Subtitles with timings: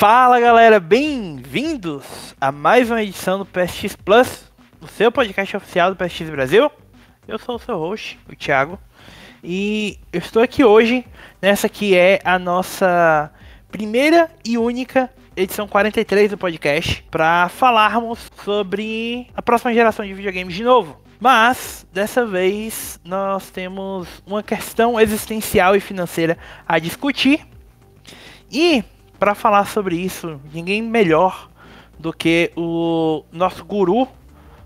[0.00, 5.96] Fala galera, bem-vindos a mais uma edição do PSX Plus, o seu podcast oficial do
[6.02, 6.72] PSX Brasil.
[7.28, 8.78] Eu sou o seu host, o Thiago,
[9.44, 11.04] e eu estou aqui hoje
[11.42, 13.30] nessa que é a nossa
[13.70, 20.54] primeira e única edição 43 do podcast para falarmos sobre a próxima geração de videogames
[20.54, 20.98] de novo.
[21.20, 27.46] Mas dessa vez nós temos uma questão existencial e financeira a discutir.
[28.50, 28.82] E
[29.20, 31.50] para falar sobre isso, ninguém melhor
[31.98, 34.08] do que o nosso guru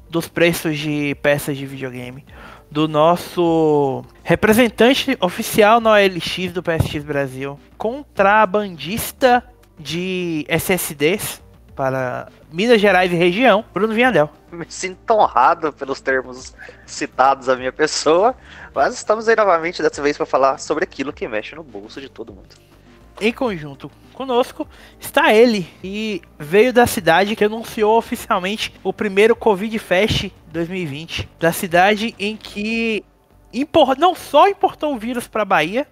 [0.09, 2.25] dos preços de peças de videogame,
[2.71, 9.43] do nosso representante oficial na OLX do PSX Brasil, contrabandista
[9.77, 11.43] de SSDs
[11.75, 14.31] para Minas Gerais e região, Bruno Vinhadel.
[14.53, 16.55] Me sinto honrado pelos termos
[16.87, 18.37] citados à minha pessoa,
[18.73, 22.09] mas estamos aí novamente dessa vez para falar sobre aquilo que mexe no bolso de
[22.09, 22.73] todo mundo.
[23.21, 24.67] Em conjunto conosco
[24.99, 31.53] está ele, e veio da cidade que anunciou oficialmente o primeiro Covid Fest 2020, da
[31.53, 33.05] cidade em que
[33.53, 35.87] import, não só importou o vírus para a Bahia,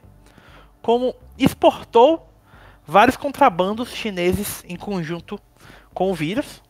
[0.81, 2.29] como exportou
[2.85, 5.39] vários contrabandos chineses em conjunto
[5.95, 6.61] com o vírus.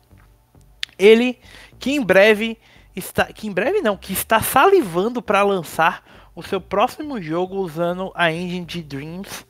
[0.97, 1.39] Ele
[1.79, 2.59] que em breve
[2.95, 6.03] está, que em breve não, que está salivando para lançar
[6.35, 9.45] o seu próximo jogo usando a engine de Dreams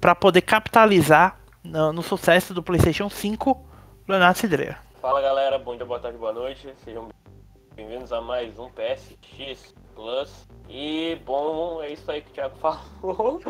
[0.00, 3.64] para poder capitalizar no, no, sucesso do PlayStation 5,
[4.06, 4.78] Leonardo Cidreira.
[5.00, 6.72] Fala galera, bom dia, boa tarde, boa noite.
[6.84, 7.08] Sejam
[7.74, 10.48] bem-vindos a mais um PSX Plus.
[10.68, 13.40] E bom, é isso aí que o Thiago falou.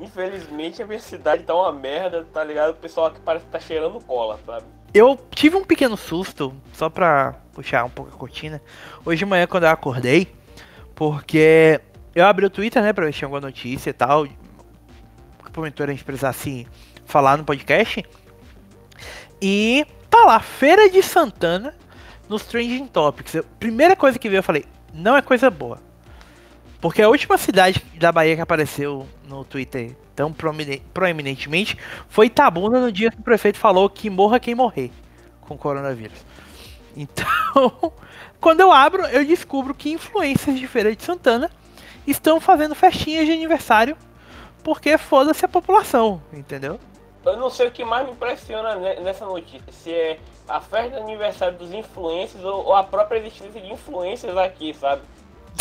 [0.00, 2.70] Infelizmente a minha cidade tá uma merda, tá ligado?
[2.70, 4.66] O pessoal aqui parece que tá cheirando cola, sabe?
[4.92, 8.60] Eu tive um pequeno susto, só pra puxar um pouco a cortina,
[9.04, 10.32] hoje de manhã quando eu acordei,
[10.94, 11.80] porque
[12.14, 14.26] eu abri o Twitter, né, pra ver se tinha alguma notícia e tal,
[15.54, 16.66] porventura a gente precisasse
[17.06, 18.04] falar no podcast,
[19.40, 21.74] e tá lá, Feira de Santana,
[22.28, 23.34] nos Trending Topics.
[23.34, 25.78] Eu, primeira coisa que veio eu falei, não é coisa boa.
[26.80, 30.34] Porque a última cidade da Bahia que apareceu no Twitter tão
[30.92, 31.78] proeminentemente
[32.08, 34.90] foi Itabuna no dia que o prefeito falou que morra quem morrer
[35.40, 36.18] com coronavírus.
[36.96, 37.26] Então,
[38.40, 41.50] quando eu abro, eu descubro que influências de Feira de Santana
[42.06, 43.96] estão fazendo festinhas de aniversário
[44.64, 46.80] porque foda-se a população, entendeu?
[47.24, 50.96] Eu não sei o que mais me impressiona nessa notícia, se é a festa de
[50.96, 55.02] aniversário dos influencers ou a própria existência de influências aqui, sabe?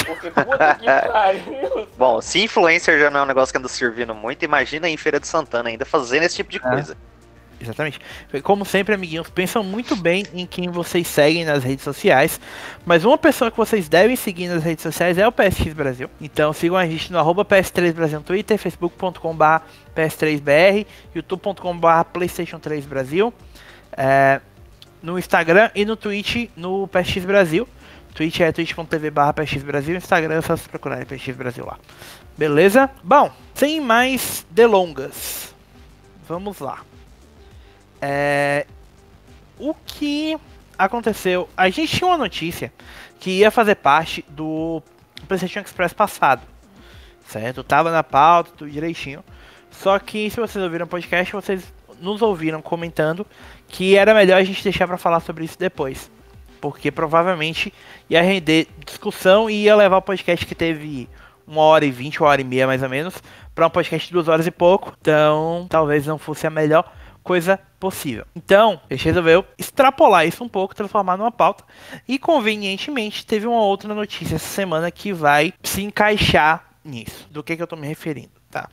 [0.05, 1.87] Porque puta que pariu.
[1.97, 5.19] Bom, se influencer já não é um negócio que anda servindo muito, imagina em Feira
[5.19, 6.95] de Santana ainda fazendo esse tipo de é.
[7.63, 7.99] Exatamente.
[8.43, 12.39] Como sempre, amiguinhos, pensam muito bem em quem vocês seguem nas redes sociais.
[12.85, 16.09] Mas uma pessoa que vocês devem seguir nas redes sociais é o PSX Brasil.
[16.19, 19.63] Então sigam a gente no arroba PS3 Brasil no Twitter, facebook.com.br
[19.95, 20.85] PS3BR,
[21.15, 23.33] youtube.com.br PlayStation 3 Brasil.
[23.95, 24.41] É,
[25.01, 27.67] no Instagram e no Twitch no PSX Brasil.
[28.13, 31.79] Twitch é twitch.tv barra Brasil, Instagram é só se procurar em PX Brasil lá.
[32.37, 32.89] Beleza?
[33.03, 35.53] Bom, sem mais delongas,
[36.27, 36.81] vamos lá.
[38.05, 38.65] É...
[39.57, 40.37] O que
[40.77, 41.47] aconteceu?
[41.55, 42.73] A gente tinha uma notícia
[43.19, 44.83] que ia fazer parte do
[45.27, 46.41] PlayStation Express passado,
[47.27, 47.63] certo?
[47.63, 49.23] Tava na pauta, tudo direitinho.
[49.71, 53.25] Só que se vocês ouviram o podcast, vocês nos ouviram comentando
[53.69, 56.11] que era melhor a gente deixar para falar sobre isso depois
[56.63, 57.73] porque provavelmente
[58.09, 61.09] ia render discussão e ia levar o podcast que teve
[61.45, 63.21] uma hora e vinte, uma hora e meia mais ou menos,
[63.53, 64.93] para um podcast de duas horas e pouco.
[65.01, 66.89] Então, talvez não fosse a melhor
[67.21, 68.25] coisa possível.
[68.33, 71.65] Então, a gente resolveu extrapolar isso um pouco, transformar numa pauta.
[72.07, 77.27] E convenientemente teve uma outra notícia essa semana que vai se encaixar nisso.
[77.29, 78.69] Do que, que eu estou me referindo, tá?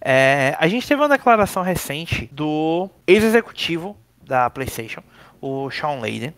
[0.00, 5.02] É, a gente teve uma declaração recente do ex-executivo da PlayStation,
[5.42, 6.32] o Sean Layden,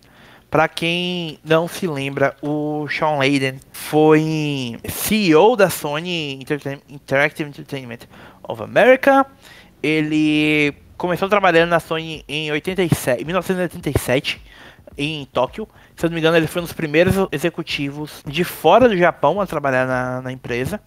[0.50, 6.40] para quem não se lembra, o Sean Layden foi CEO da Sony
[6.88, 8.00] Interactive Entertainment
[8.42, 9.24] of America.
[9.80, 14.40] Ele começou trabalhando na Sony em 87, 1987
[14.96, 15.68] em Tóquio.
[15.94, 19.40] Se eu não me engano, ele foi um dos primeiros executivos de fora do Japão
[19.40, 20.80] a trabalhar na, na empresa.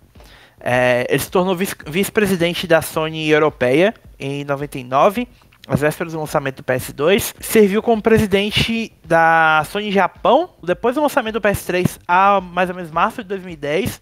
[0.60, 5.28] É, ele se tornou vice-presidente da Sony Europeia em 99
[5.68, 11.36] às vésperas do lançamento do PS2, serviu como presidente da Sony Japão, depois do lançamento
[11.36, 14.02] do PS3 a mais ou menos março de 2010.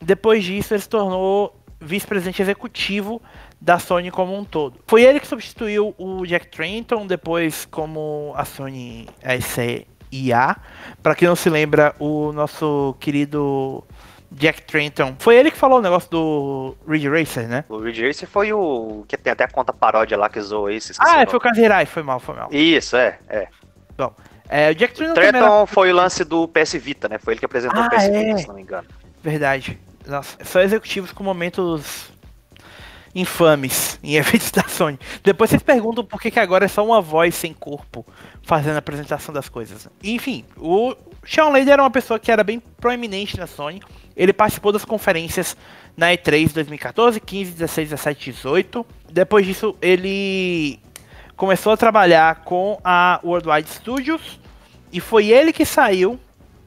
[0.00, 3.20] Depois disso, ele se tornou vice-presidente executivo
[3.60, 4.80] da Sony como um todo.
[4.86, 9.06] Foi ele que substituiu o Jack Trinton depois como a Sony
[9.40, 10.56] SIA.
[11.02, 13.84] Para quem não se lembra, o nosso querido
[14.32, 15.14] Jack Trenton.
[15.18, 17.64] Foi ele que falou o negócio do Ridge Racer, né?
[17.68, 20.92] O Ridge Racer foi o que tem até a conta paródia lá que zoou esse.
[20.92, 21.26] esqueci o Ah, nome.
[21.30, 22.48] foi o Kazirai, foi mal, foi mal.
[22.52, 23.48] Isso, é, é.
[24.48, 27.18] É, o Jack Trenton era Trenton foi o lance do PS Vita, né?
[27.18, 28.24] Foi ele que apresentou Ah, o PS é.
[28.24, 28.86] Vita, se não me engano.
[29.22, 29.78] Verdade.
[30.06, 32.10] Nossa, só executivos com momentos
[33.14, 34.98] infames em eventos da Sony.
[35.22, 38.06] Depois vocês perguntam por que, que agora é só uma voz sem corpo
[38.42, 39.88] fazendo a apresentação das coisas.
[40.02, 43.80] Enfim, o Sean Layden era uma pessoa que era bem proeminente na Sony.
[44.16, 45.56] Ele participou das conferências
[45.96, 48.86] na E3 2014, 15, 16, 17, 18.
[49.10, 50.80] Depois disso, ele
[51.36, 54.38] começou a trabalhar com a Worldwide Studios
[54.92, 56.18] e foi ele que saiu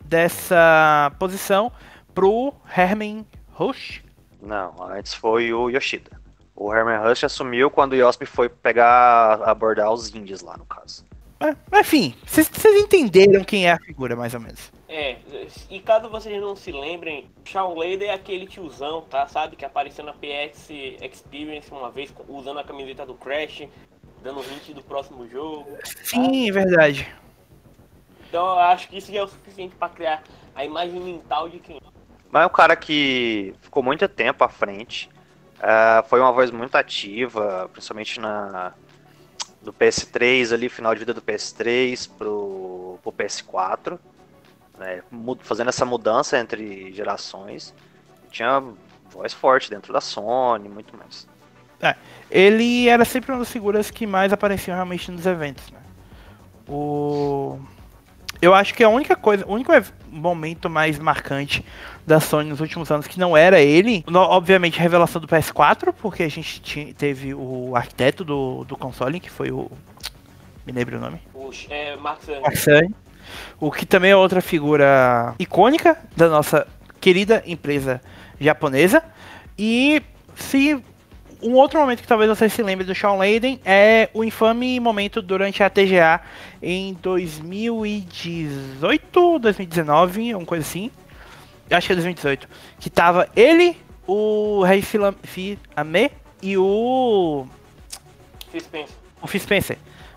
[0.04, 1.72] dessa posição
[2.14, 4.02] pro Herman Rush.
[4.42, 6.23] Não, antes foi o Yoshida.
[6.56, 11.06] O Herman Rush assumiu quando o Yosp foi pegar, abordar os índios lá, no caso.
[11.40, 14.72] É, enfim, vocês entenderam quem é a figura, mais ou menos.
[14.88, 15.18] É,
[15.70, 19.28] e caso vocês não se lembrem, Shawn Lader é aquele tiozão, tá?
[19.28, 19.56] Sabe?
[19.56, 20.70] Que apareceu na PX
[21.02, 23.68] Experience uma vez usando a camiseta do Crash,
[24.22, 25.68] dando hint do próximo jogo.
[26.04, 27.14] Sim, é verdade.
[28.30, 30.24] Então eu acho que isso já é o suficiente pra criar
[30.56, 31.80] a imagem mental de quem é.
[32.32, 35.10] Mas é um cara que ficou muito tempo à frente.
[35.66, 38.74] Ah, foi uma voz muito ativa, principalmente na
[39.62, 43.98] do PS3 ali, final de vida do PS3 pro, pro PS4.
[44.78, 45.02] né,
[45.40, 47.74] fazendo essa mudança entre gerações.
[48.30, 48.62] Tinha
[49.10, 51.26] voz forte dentro da Sony, muito mais.
[52.30, 55.80] Ele era sempre uma das figuras que mais apareciam realmente nos eventos, né?
[56.68, 57.58] O...
[58.44, 59.72] Eu acho que a única coisa, o único
[60.12, 61.64] momento mais marcante
[62.06, 66.24] da Sony nos últimos anos que não era ele, obviamente a revelação do PS4, porque
[66.24, 69.72] a gente ti- teve o arquiteto do, do console, que foi o.
[70.66, 71.22] Me lembro o nome.
[71.34, 72.94] O é, Cerny,
[73.62, 76.68] o que também é outra figura icônica da nossa
[77.00, 78.02] querida empresa
[78.42, 79.02] japonesa.
[79.58, 80.04] E
[80.36, 80.84] se
[81.44, 85.22] um outro momento que talvez você se lembre do Shawn Layden é o infame momento
[85.22, 86.22] durante a TGA
[86.62, 90.90] em 2018, 2019, uma coisa assim.
[91.70, 92.48] Eu Acho que é 2018.
[92.80, 95.18] Que tava ele, o Rei Filame
[96.42, 97.46] e o
[98.52, 98.96] Phil Spencer.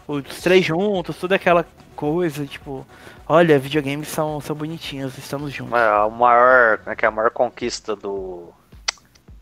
[0.06, 0.18] o.
[0.18, 2.86] Os três juntos, toda aquela coisa, tipo,
[3.26, 5.72] olha, videogames são, são bonitinhos, estamos juntos.
[5.72, 8.52] Mas a maior, como é que é a maior conquista do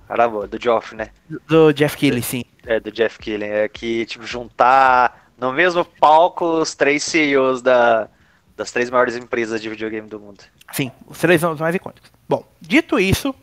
[0.07, 1.11] Caramba, do Geoff, né?
[1.47, 2.45] Do Jeff Keighley, sim.
[2.67, 8.09] É, do Jeff Keighley, é que, tipo, juntar no mesmo palco os três CEOs da,
[8.57, 10.43] das três maiores empresas de videogame do mundo.
[10.73, 12.11] Sim, os três nomes mais icônicos.
[12.29, 13.35] Bom, dito isso,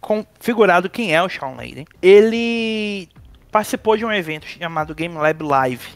[0.00, 3.08] configurado quem é o Shawn Layden, ele
[3.50, 5.88] participou de um evento chamado Game Lab Live,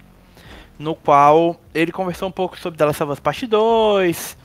[0.78, 4.36] no qual ele conversou um pouco sobre The Last of Us Part 2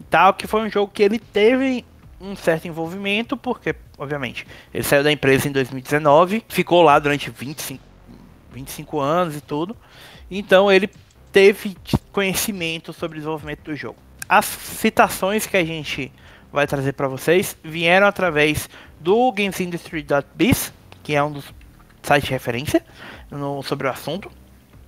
[0.00, 1.84] e tal, que foi um jogo que ele teve
[2.22, 7.82] um certo envolvimento, porque, obviamente, ele saiu da empresa em 2019, ficou lá durante 25,
[8.52, 9.76] 25 anos e tudo,
[10.30, 10.88] então ele
[11.32, 11.76] teve
[12.12, 13.98] conhecimento sobre o desenvolvimento do jogo.
[14.28, 16.12] As citações que a gente
[16.52, 18.68] vai trazer para vocês vieram através
[19.00, 20.72] do GamesIndustry.biz,
[21.02, 21.52] que é um dos
[22.02, 22.84] sites de referência
[23.30, 24.30] no, sobre o assunto,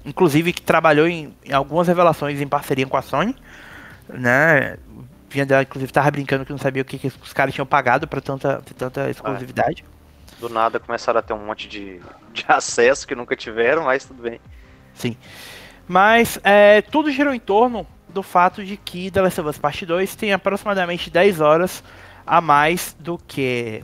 [0.04, 3.34] inclusive que trabalhou em, em algumas revelações em parceria com a Sony,
[4.08, 4.76] né?
[5.34, 8.06] Vinha dela, inclusive, tava brincando que não sabia o que, que os caras tinham pagado
[8.06, 9.84] para tanta, tanta exclusividade.
[10.38, 12.00] Do nada começaram a ter um monte de,
[12.32, 14.40] de acesso que nunca tiveram, mas tudo bem.
[14.94, 15.16] Sim.
[15.88, 19.84] Mas é, tudo girou em torno do fato de que The Last of Us Part
[19.84, 21.82] 2 tem aproximadamente 10 horas
[22.24, 23.82] a mais do que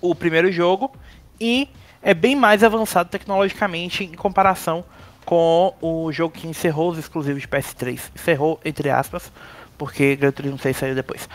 [0.00, 0.90] o primeiro jogo
[1.38, 1.68] e
[2.00, 4.82] é bem mais avançado tecnologicamente em comparação
[5.26, 8.00] com o jogo que encerrou os exclusivos de PS3.
[8.14, 9.30] Encerrou, entre aspas,
[9.78, 11.28] porque Gran Turismo 6 saiu depois.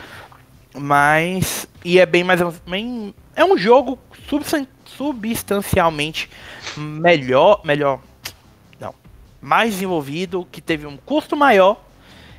[0.75, 1.67] Mas.
[1.83, 2.41] E é bem mais.
[2.67, 3.97] Bem, é um jogo
[4.29, 6.29] substan- substancialmente
[6.77, 7.61] melhor.
[7.63, 7.99] Melhor.
[8.79, 8.93] Não.
[9.41, 11.81] Mais desenvolvido, que teve um custo maior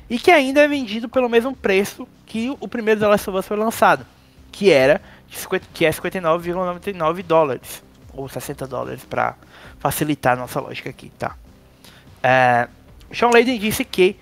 [0.09, 3.47] e que ainda é vendido pelo mesmo preço que o primeiro The Last of Us
[3.47, 4.05] foi lançado.
[4.51, 7.83] Que era de 50 que é 59,99 dólares.
[8.13, 9.35] Ou 60 dólares para
[9.79, 11.35] facilitar a nossa lógica aqui, tá?
[12.23, 12.67] É,
[13.11, 14.15] Sean Layden disse que,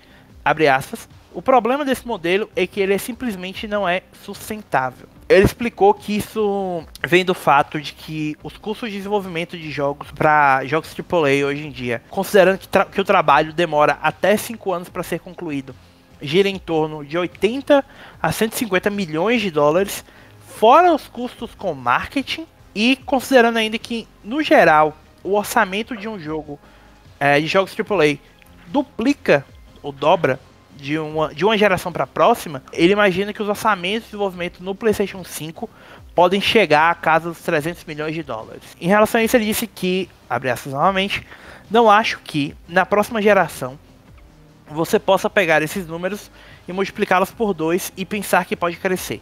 [0.44, 5.08] abre aspas, o problema desse modelo é que ele simplesmente não é sustentável.
[5.28, 10.10] Ele explicou que isso vem do fato de que os custos de desenvolvimento de jogos
[10.12, 14.88] para jogos AAA hoje em dia, considerando que, que o trabalho demora até 5 anos
[14.88, 15.74] para ser concluído,
[16.22, 17.84] gira em torno de 80
[18.22, 20.04] a 150 milhões de dólares,
[20.46, 26.18] fora os custos com marketing e considerando ainda que, no geral, o orçamento de um
[26.18, 26.60] jogo,
[27.18, 28.18] é, de jogos AAA,
[28.68, 29.44] duplica
[29.82, 30.38] ou dobra
[30.76, 34.62] de uma, de uma geração para a próxima, ele imagina que os orçamentos de desenvolvimento
[34.62, 35.68] no PlayStation 5
[36.14, 38.62] podem chegar a casa dos 300 milhões de dólares.
[38.80, 41.26] Em relação a isso, ele disse que, abre aspas novamente,
[41.70, 43.78] não acho que na próxima geração
[44.68, 46.30] você possa pegar esses números
[46.66, 49.20] e multiplicá-los por dois e pensar que pode crescer.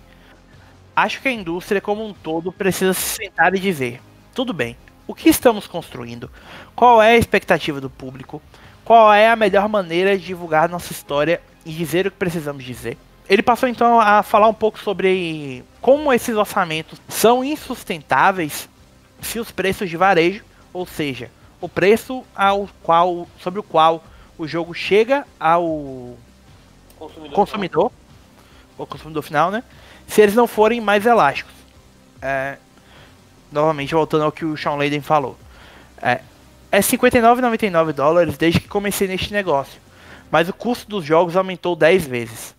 [0.94, 4.00] Acho que a indústria como um todo precisa se sentar e dizer:
[4.34, 6.30] tudo bem, o que estamos construindo?
[6.74, 8.42] Qual é a expectativa do público?
[8.84, 12.98] Qual é a melhor maneira de divulgar nossa história e dizer o que precisamos dizer?
[13.28, 18.68] Ele passou então a falar um pouco sobre como esses orçamentos são insustentáveis
[19.20, 24.02] se os preços de varejo, ou seja, o preço ao qual, sobre o qual
[24.36, 26.16] o jogo chega ao
[26.98, 27.92] consumidor, consumidor
[28.76, 29.62] o consumidor final, né?
[30.06, 31.54] Se eles não forem mais elásticos.
[32.20, 32.56] É,
[33.50, 35.36] novamente voltando ao que o Sean Layden falou.
[36.00, 36.20] É,
[36.72, 39.78] é 59,99 dólares desde que comecei neste negócio,
[40.30, 42.54] mas o custo dos jogos aumentou 10 vezes.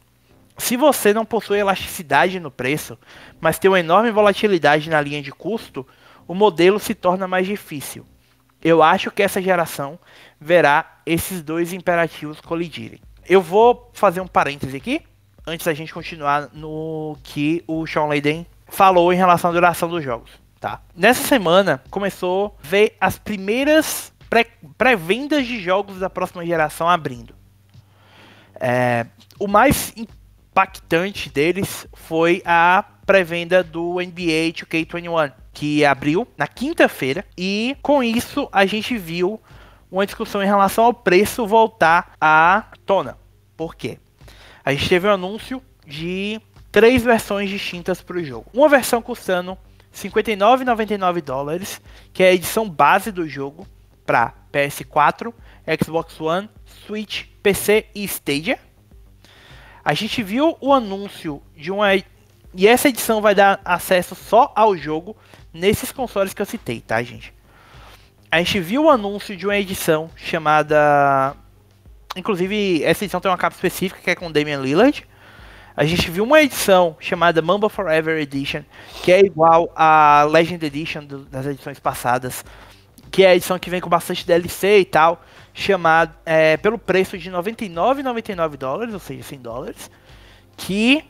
[0.55, 2.96] Se você não possui elasticidade no preço,
[3.41, 5.86] mas tem uma enorme volatilidade na linha de custo,
[6.27, 8.05] o modelo se torna mais difícil.
[8.63, 9.98] Eu acho que essa geração
[10.39, 13.01] verá esses dois imperativos colidirem.
[13.27, 15.01] Eu vou fazer um parêntese aqui,
[15.46, 20.03] antes da gente continuar no que o Sean Layden falou em relação à duração dos
[20.03, 20.42] jogos.
[20.63, 20.79] Tá?
[20.96, 24.13] Nessa semana começou a ver as primeiras
[24.77, 27.36] pré-vendas de jogos da próxima geração abrindo.
[28.55, 29.05] É,
[29.38, 37.75] o mais impactante deles foi a pré-venda do NBA 2K21, que abriu na quinta-feira, e
[37.82, 39.41] com isso a gente viu
[39.91, 43.17] uma discussão em relação ao preço voltar à tona.
[43.58, 44.00] Por quê?
[44.63, 46.39] A gente teve um anúncio de
[46.72, 48.46] três versões distintas para o jogo.
[48.53, 49.58] Uma versão custando
[49.93, 51.81] 59,99 dólares,
[52.12, 53.67] que é a edição base do jogo
[54.05, 55.33] para PS4,
[55.83, 56.50] Xbox One,
[56.85, 58.59] Switch, PC e Stadia
[59.83, 61.93] a gente viu o anúncio de uma.
[61.95, 65.15] E essa edição vai dar acesso só ao jogo
[65.51, 67.33] nesses consoles que eu citei, tá, gente?
[68.31, 71.35] A gente viu o anúncio de uma edição chamada.
[72.15, 75.05] Inclusive, essa edição tem uma capa específica que é com Damian Lillard.
[75.75, 78.61] A gente viu uma edição chamada Mamba Forever Edition,
[79.01, 82.45] que é igual à Legend Edition do, das edições passadas,
[83.09, 87.17] que é a edição que vem com bastante DLC e tal chamado é, pelo preço
[87.17, 89.91] de 99,99 dólares, ou seja, 100 dólares,
[90.57, 91.03] que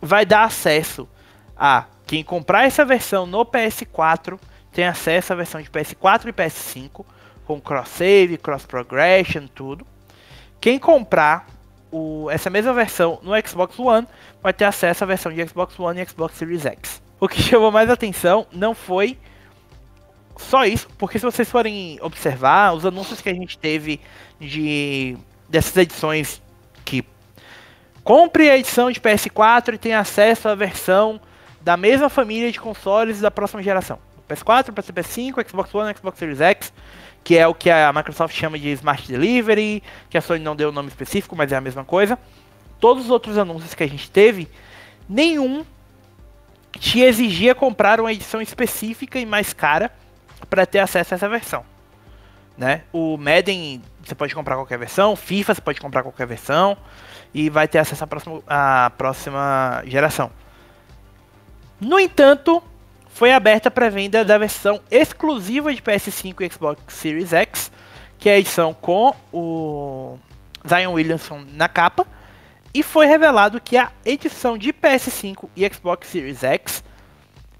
[0.00, 1.08] vai dar acesso
[1.56, 4.38] a quem comprar essa versão no PS4
[4.72, 7.04] tem acesso à versão de PS4 e PS5
[7.44, 9.86] com cross save, cross progression, tudo.
[10.60, 11.46] Quem comprar
[11.90, 14.06] o, essa mesma versão no Xbox One
[14.42, 17.02] vai ter acesso à versão de Xbox One e Xbox Series X.
[17.20, 19.18] O que chamou mais atenção não foi
[20.36, 24.00] só isso, porque se vocês forem observar, os anúncios que a gente teve
[24.40, 25.16] de
[25.48, 26.40] dessas edições
[26.84, 27.04] que
[28.04, 31.20] compre a edição de PS4 e tenha acesso à versão
[31.60, 33.98] da mesma família de consoles da próxima geração.
[34.28, 36.72] PS4, PS5, Xbox One, Xbox Series X,
[37.28, 40.70] que é o que a Microsoft chama de Smart Delivery, que a Sony não deu
[40.70, 42.18] o nome específico, mas é a mesma coisa.
[42.80, 44.48] Todos os outros anúncios que a gente teve,
[45.06, 45.62] nenhum
[46.80, 49.92] te exigia comprar uma edição específica e mais cara
[50.48, 51.66] para ter acesso a essa versão.
[52.56, 52.80] Né?
[52.94, 56.78] O Madden você pode comprar qualquer versão, FIFA você pode comprar qualquer versão
[57.34, 60.30] e vai ter acesso à próxima, à próxima geração.
[61.78, 62.62] No entanto,
[63.18, 67.72] foi aberta a pré-venda da versão exclusiva de PS5 e Xbox Series X,
[68.16, 70.16] que é a edição com o
[70.64, 72.06] Zion Williamson na capa,
[72.72, 76.84] e foi revelado que a edição de PS5 e Xbox Series X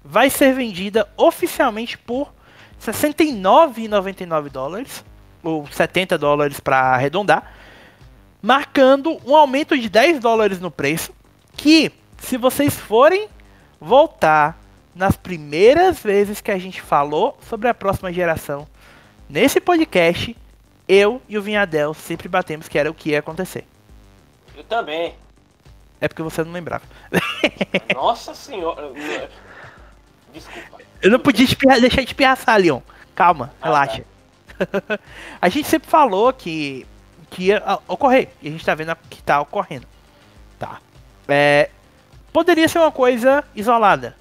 [0.01, 2.33] vai ser vendida oficialmente por
[2.81, 5.03] 69,99 dólares,
[5.43, 7.51] ou 70 dólares para arredondar,
[8.41, 11.13] marcando um aumento de 10 dólares no preço,
[11.57, 13.27] que se vocês forem
[13.77, 14.68] voltar
[14.99, 18.67] nas primeiras vezes que a gente falou sobre a próxima geração
[19.29, 20.35] nesse podcast,
[20.89, 23.65] eu e o Vinhadel sempre batemos que era o que ia acontecer.
[24.57, 25.15] Eu também.
[26.01, 26.83] É porque você não lembrava.
[27.95, 28.91] Nossa senhora.
[30.33, 30.79] Desculpa.
[31.01, 32.81] Eu não podia espirrar, deixar de espirraçar, Leon.
[33.15, 34.03] Calma, ah, relaxa.
[34.57, 34.99] Tá.
[35.41, 36.85] a gente sempre falou que,
[37.29, 38.27] que ia ocorrer.
[38.41, 39.87] E a gente tá vendo que tá ocorrendo.
[40.59, 40.81] Tá.
[41.25, 41.69] É,
[42.33, 44.18] poderia ser uma coisa isolada.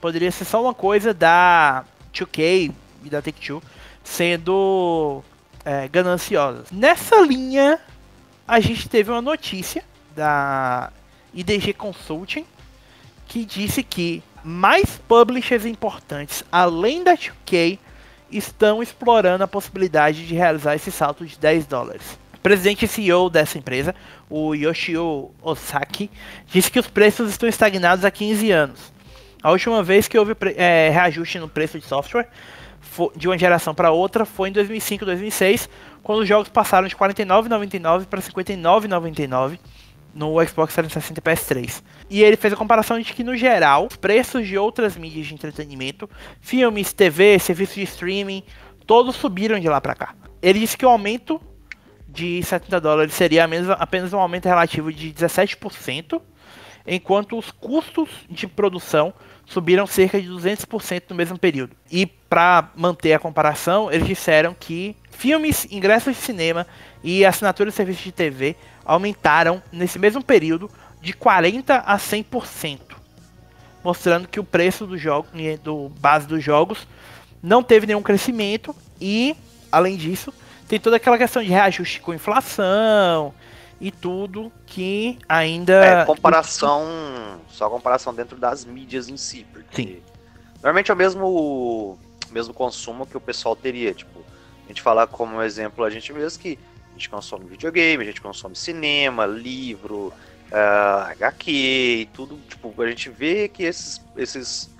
[0.00, 2.72] Poderia ser só uma coisa da 2K
[3.04, 3.62] e da Take-Two
[4.02, 5.22] sendo
[5.64, 6.70] é, gananciosas.
[6.70, 7.80] Nessa linha,
[8.46, 9.82] a gente teve uma notícia
[10.14, 10.92] da
[11.34, 12.46] IDG Consulting
[13.26, 17.78] que disse que mais publishers importantes, além da 2K,
[18.30, 22.18] estão explorando a possibilidade de realizar esse salto de 10 dólares.
[22.42, 23.92] presidente e CEO dessa empresa,
[24.30, 26.08] o Yoshio Osaki,
[26.46, 28.92] disse que os preços estão estagnados há 15 anos.
[29.46, 32.26] A última vez que houve é, reajuste no preço de software
[33.14, 35.68] de uma geração para outra foi em 2005, 2006,
[36.02, 39.60] quando os jogos passaram de R$ 49,99 para R$ 59,99
[40.12, 41.82] no Xbox 360 e PS3.
[42.10, 45.34] E ele fez a comparação de que, no geral, os preços de outras mídias de
[45.34, 46.10] entretenimento,
[46.40, 48.42] filmes, TV, serviços de streaming,
[48.84, 50.16] todos subiram de lá para cá.
[50.42, 51.40] Ele disse que o aumento
[52.08, 53.48] de 70 dólares seria
[53.78, 56.20] apenas um aumento relativo de 17%,
[56.84, 59.14] enquanto os custos de produção
[59.46, 61.74] subiram cerca de 200% no mesmo período.
[61.90, 66.66] E para manter a comparação, eles disseram que filmes, ingressos de cinema
[67.02, 72.80] e assinaturas de serviços de TV aumentaram nesse mesmo período de 40 a 100%,
[73.82, 75.28] mostrando que o preço do jogo,
[75.62, 76.86] do base dos jogos
[77.42, 79.36] não teve nenhum crescimento e,
[79.70, 80.34] além disso,
[80.66, 83.32] tem toda aquela questão de reajuste com inflação
[83.80, 85.84] e tudo que ainda.
[85.84, 87.40] É, comparação.
[87.48, 89.46] Só comparação dentro das mídias em si.
[89.52, 90.02] Porque Sim.
[90.54, 91.98] normalmente é o mesmo,
[92.30, 93.92] mesmo consumo que o pessoal teria.
[93.92, 94.20] Tipo,
[94.64, 96.58] a gente falar como exemplo a gente mesmo que
[96.90, 100.12] a gente consome videogame, a gente consome cinema, livro, uh,
[100.52, 102.38] ah, HQ e tudo.
[102.48, 104.70] Tipo, a gente vê que esses, esses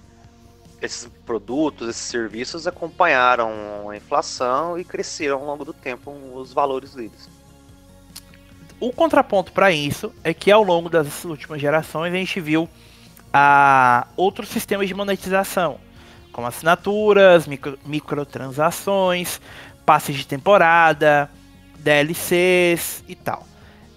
[0.81, 6.95] esses produtos, esses serviços acompanharam a inflação e cresceram ao longo do tempo os valores
[6.95, 7.29] deles.
[8.79, 12.69] O contraponto para isso é que ao longo das últimas gerações a gente viu
[13.33, 15.79] a outros sistemas de monetização,
[16.33, 19.41] como assinaturas, micro, microtransações,
[19.85, 21.31] passes de temporada,
[21.79, 23.47] DLCs e tal.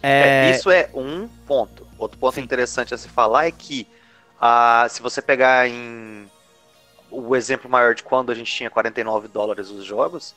[0.01, 0.51] É...
[0.51, 1.85] É, isso é um ponto.
[1.97, 2.41] Outro ponto Sim.
[2.41, 3.85] interessante a se falar é que
[4.39, 6.25] ah, se você pegar em
[7.11, 10.35] o exemplo maior de quando a gente tinha 49 dólares os jogos,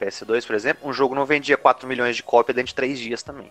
[0.00, 3.22] PS2, por exemplo, um jogo não vendia 4 milhões de cópias dentro de 3 dias
[3.22, 3.50] também.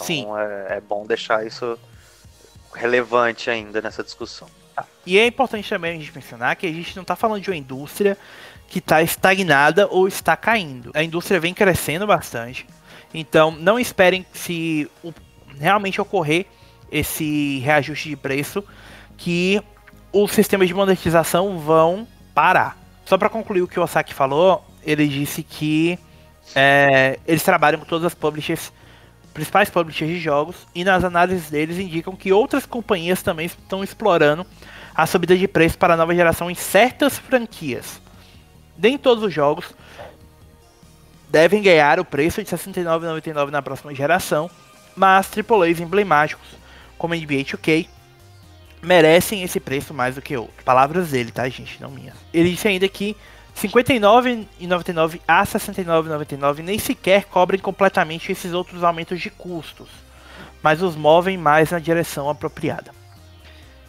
[0.00, 0.26] Então Sim.
[0.36, 1.78] É, é bom deixar isso
[2.74, 4.48] relevante ainda nessa discussão.
[4.76, 7.50] Ah, e é importante também a gente mencionar que a gente não está falando de
[7.50, 8.16] uma indústria
[8.68, 10.90] que está estagnada ou está caindo.
[10.94, 12.66] A indústria vem crescendo bastante.
[13.12, 14.88] Então não esperem se
[15.58, 16.46] realmente ocorrer
[16.90, 18.64] esse reajuste de preço
[19.16, 19.62] que
[20.12, 22.78] os sistemas de monetização vão parar.
[23.04, 25.98] Só para concluir o que o Osaki falou, ele disse que
[26.54, 28.72] é, eles trabalham com todas as publishers,
[29.32, 34.46] principais publishers de jogos, e nas análises deles indicam que outras companhias também estão explorando
[34.94, 38.00] a subida de preço para a nova geração em certas franquias.
[38.76, 39.74] Nem todos os jogos
[41.28, 44.50] devem ganhar o preço de R$ 69,99 na próxima geração,
[44.96, 46.46] mas AAAs emblemáticos,
[46.98, 47.86] como NBA 2K,
[48.82, 50.64] merecem esse preço mais do que outros.
[50.64, 51.80] Palavras dele, tá, gente?
[51.80, 52.16] Não minhas.
[52.32, 53.16] Ele disse ainda que
[53.60, 59.88] 59,99 a 69,99 nem sequer cobrem completamente esses outros aumentos de custos,
[60.62, 62.92] mas os movem mais na direção apropriada.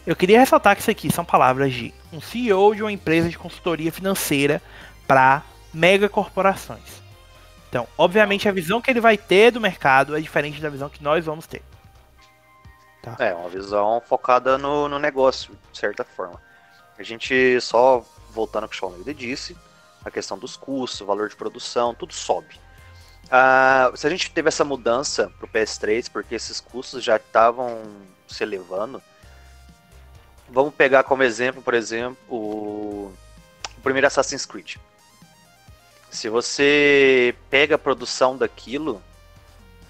[0.06, 3.38] Eu queria ressaltar que isso aqui são palavras de um CEO de uma empresa de
[3.38, 4.60] consultoria financeira
[5.06, 7.02] para mega corporações.
[7.68, 11.02] Então, obviamente, a visão que ele vai ter do mercado é diferente da visão que
[11.02, 11.62] nós vamos ter.
[13.02, 13.16] Tá.
[13.18, 16.40] É, uma visão focada no, no negócio, de certa forma.
[16.98, 19.56] A gente só, voltando ao que o Sean disse,
[20.04, 22.60] a questão dos custos, valor de produção, tudo sobe.
[23.26, 27.82] Uh, se a gente teve essa mudança para o PS3, porque esses custos já estavam
[28.28, 29.02] se elevando,
[30.48, 33.12] vamos pegar como exemplo, por exemplo, o,
[33.78, 34.76] o primeiro Assassin's Creed.
[36.10, 39.02] Se você pega a produção daquilo,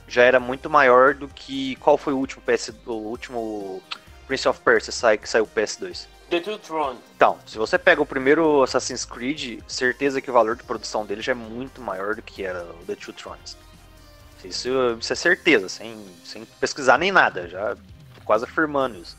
[0.06, 1.74] já era muito maior do que.
[1.76, 2.72] Qual foi o último PS.
[2.86, 3.82] O último
[4.28, 6.06] Prince of Persia que saiu PS2?
[6.32, 6.98] The Two Thrones.
[7.14, 11.20] Então, se você pega o primeiro Assassin's Creed, certeza que o valor de produção dele
[11.20, 13.54] já é muito maior do que era o The Two Thrones.
[14.42, 14.68] Isso,
[14.98, 17.76] isso é certeza, sem, sem pesquisar nem nada, já
[18.14, 19.14] tô quase afirmando isso.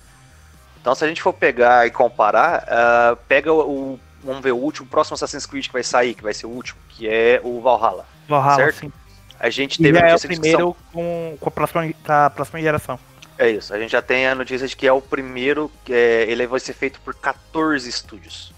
[0.81, 4.87] Então, se a gente for pegar e comparar, uh, pega o, vamos ver, o último,
[4.87, 7.61] o próximo Assassin's Creed que vai sair, que vai ser o último, que é o
[7.61, 8.07] Valhalla.
[8.27, 8.79] Valhalla, certo?
[8.79, 8.93] sim.
[9.39, 12.99] A gente teve a notícia é o primeiro com, com a, próxima, a próxima geração.
[13.37, 16.45] É isso, a gente já tem a notícia de que é o primeiro, é, ele
[16.45, 18.53] vai ser feito por 14 estúdios.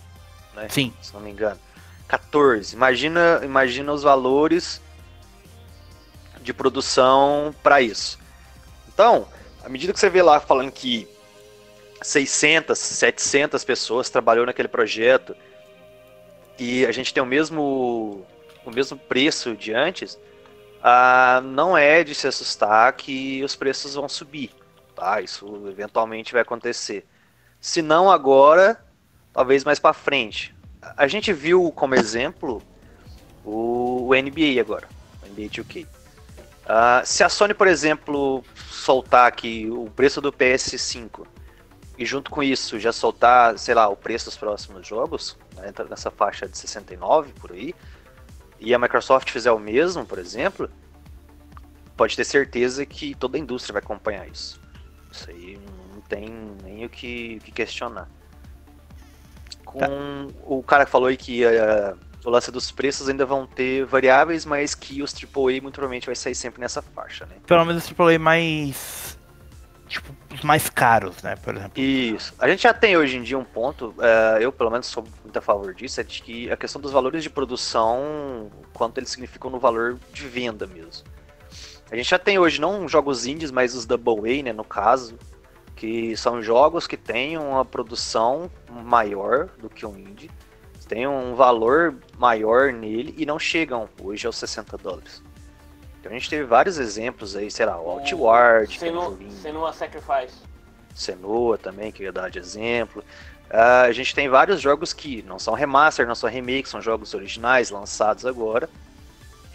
[0.54, 0.68] Né?
[0.70, 0.94] Sim.
[1.02, 1.60] Se não me engano.
[2.08, 2.76] 14.
[2.76, 4.82] Imagina, imagina os valores
[6.42, 8.20] de produção para isso.
[8.94, 9.28] Então,
[9.64, 11.08] à medida que você vê lá falando que
[12.02, 15.36] 600, 700 pessoas trabalhou naquele projeto
[16.60, 18.26] e a gente tem o mesmo
[18.64, 20.18] o mesmo preço de antes,
[20.82, 24.52] ah, não é de se assustar que os preços vão subir.
[24.96, 25.22] Tá?
[25.22, 27.06] Isso eventualmente vai acontecer.
[27.60, 28.84] Se não agora,
[29.34, 30.56] talvez mais para frente.
[30.96, 32.62] A gente viu como exemplo
[33.44, 34.88] o, NBA agora,
[35.24, 35.86] o NBA 2K.
[35.86, 41.28] Uh, se a Sony, por exemplo, soltar aqui o preço do PS5
[41.98, 46.10] e junto com isso já soltar, sei lá, o preço dos próximos jogos, né, nessa
[46.10, 47.74] faixa de 69 por aí,
[48.60, 50.70] e a Microsoft fizer o mesmo, por exemplo,
[51.96, 54.60] pode ter certeza que toda a indústria vai acompanhar isso.
[55.16, 55.60] Isso aí
[55.94, 56.30] não tem
[56.64, 58.10] nem o que, que questionar.
[59.64, 59.88] Com tá.
[60.44, 64.46] o cara que falou aí que uh, o lance dos preços ainda vão ter variáveis,
[64.46, 67.36] mas que os AAA muito provavelmente vai sair sempre nessa faixa, né?
[67.48, 69.18] Pelo menos os AAA mais
[69.88, 71.82] tipo, os mais caros, né, por exemplo.
[71.82, 72.34] Isso.
[72.40, 75.38] A gente já tem hoje em dia um ponto, uh, eu pelo menos sou muito
[75.38, 79.50] a favor disso, é de que a questão dos valores de produção, quanto eles significam
[79.50, 81.06] no valor de venda mesmo.
[81.92, 85.18] A gente já tem hoje não jogos indies, mas os Double A, né, no caso,
[85.76, 90.32] que são jogos que têm uma produção maior do que um indie,
[90.88, 95.24] tem um valor maior nele e não chegam hoje aos 60 dólares.
[96.00, 99.74] Então a gente teve vários exemplos aí, sei lá, o Outward, Senu, que é Senua
[99.74, 100.36] Sacrifice.
[100.94, 103.04] Senua também, que eu ia dar de exemplo.
[103.50, 107.14] Uh, a gente tem vários jogos que não são remaster, não são remake, são jogos
[107.14, 108.70] originais lançados agora.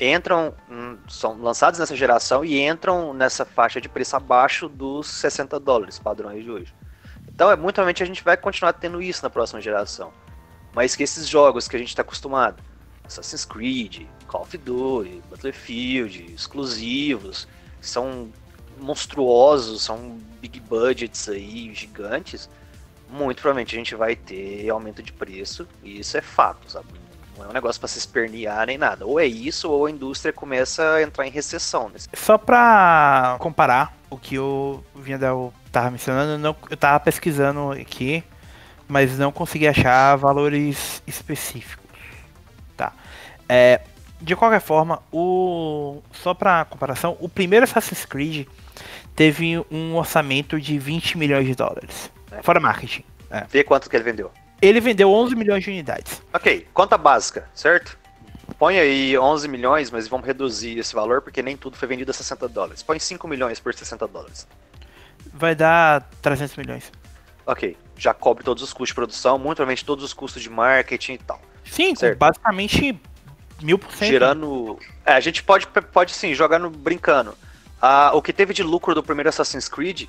[0.01, 5.61] Entram, hum, são lançados nessa geração e entram nessa faixa de preço abaixo dos 60
[5.61, 6.75] dólares padrões de hoje.
[7.29, 10.13] Então, é muito provavelmente a gente vai continuar tendo isso na próxima geração.
[10.75, 12.63] Mas que esses jogos que a gente está acostumado,
[13.05, 17.47] Assassin's Creed, Call of Duty, Battlefield, exclusivos,
[17.81, 18.33] são
[18.79, 22.49] monstruosos, são big budgets aí, gigantes,
[23.11, 26.87] muito provavelmente a gente vai ter aumento de preço, e isso é fato, sabe?
[27.41, 29.07] Não é um negócio para se espernear nem nada.
[29.07, 31.89] Ou é isso, ou a indústria começa a entrar em recessão.
[31.89, 32.07] Nesse...
[32.13, 38.23] Só para comparar o que o Vindel tava mencionando, não, eu tava pesquisando aqui,
[38.87, 41.89] mas não consegui achar valores específicos.
[42.77, 42.93] Tá.
[43.49, 43.81] É,
[44.21, 48.47] de qualquer forma, o só para comparação, o primeiro Assassin's Creed
[49.17, 52.13] teve um orçamento de 20 milhões de dólares.
[52.31, 52.43] É.
[52.43, 53.05] Fora marketing.
[53.31, 53.47] É.
[53.49, 54.31] Vê quanto que ele vendeu.
[54.61, 56.23] Ele vendeu 11 milhões de unidades.
[56.33, 57.99] Ok, conta básica, certo?
[58.59, 62.15] Põe aí 11 milhões, mas vamos reduzir esse valor porque nem tudo foi vendido a
[62.15, 62.83] 60 dólares.
[62.83, 64.47] Põe 5 milhões por 60 dólares.
[65.33, 66.93] Vai dar 300 milhões.
[67.47, 71.15] Ok, já cobre todos os custos de produção, muito provavelmente todos os custos de marketing
[71.15, 71.41] e tal.
[71.65, 72.19] Sim, certo?
[72.19, 73.01] basicamente
[73.63, 74.09] mil por cento.
[74.09, 74.79] Girando.
[75.05, 77.35] É, a gente pode, pode sim, jogar no brincando.
[77.81, 80.07] Ah, o que teve de lucro do primeiro Assassin's Creed,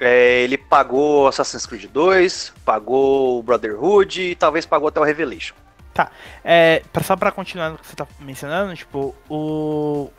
[0.00, 5.54] é, ele pagou Assassin's Creed 2, pagou Brotherhood e talvez pagou até o Revelation.
[5.92, 6.10] Tá.
[6.44, 10.10] É, só pra continuar no que você tá mencionando, tipo, o,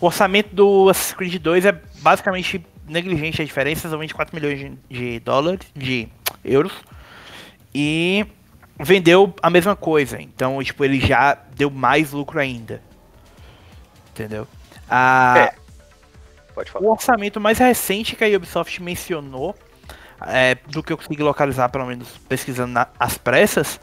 [0.00, 4.78] o orçamento do Assassin's Creed 2 é basicamente negligente a diferença, são 24 milhões de,
[4.88, 6.08] de dólares, de
[6.44, 6.72] euros.
[7.74, 8.26] E
[8.78, 10.20] vendeu a mesma coisa.
[10.20, 12.82] Então, tipo, ele já deu mais lucro ainda.
[14.10, 14.46] Entendeu?
[14.88, 15.61] A, é.
[16.54, 16.84] Pode falar.
[16.84, 19.54] O orçamento mais recente que a Ubisoft mencionou,
[20.26, 23.80] é, do que eu consegui localizar, pelo menos pesquisando na, as pressas,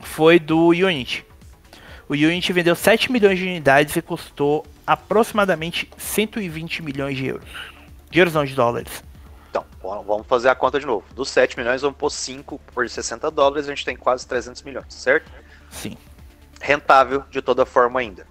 [0.00, 1.24] foi do Unity.
[2.08, 7.48] O Unity vendeu 7 milhões de unidades e custou aproximadamente 120 milhões de euros.
[8.10, 9.04] De euros não, de dólares.
[9.48, 11.04] Então, vamos fazer a conta de novo.
[11.14, 14.86] Dos 7 milhões, vamos pôr 5 por 60 dólares, a gente tem quase 300 milhões,
[14.88, 15.30] certo?
[15.70, 15.96] Sim.
[16.60, 18.26] Rentável de toda forma ainda.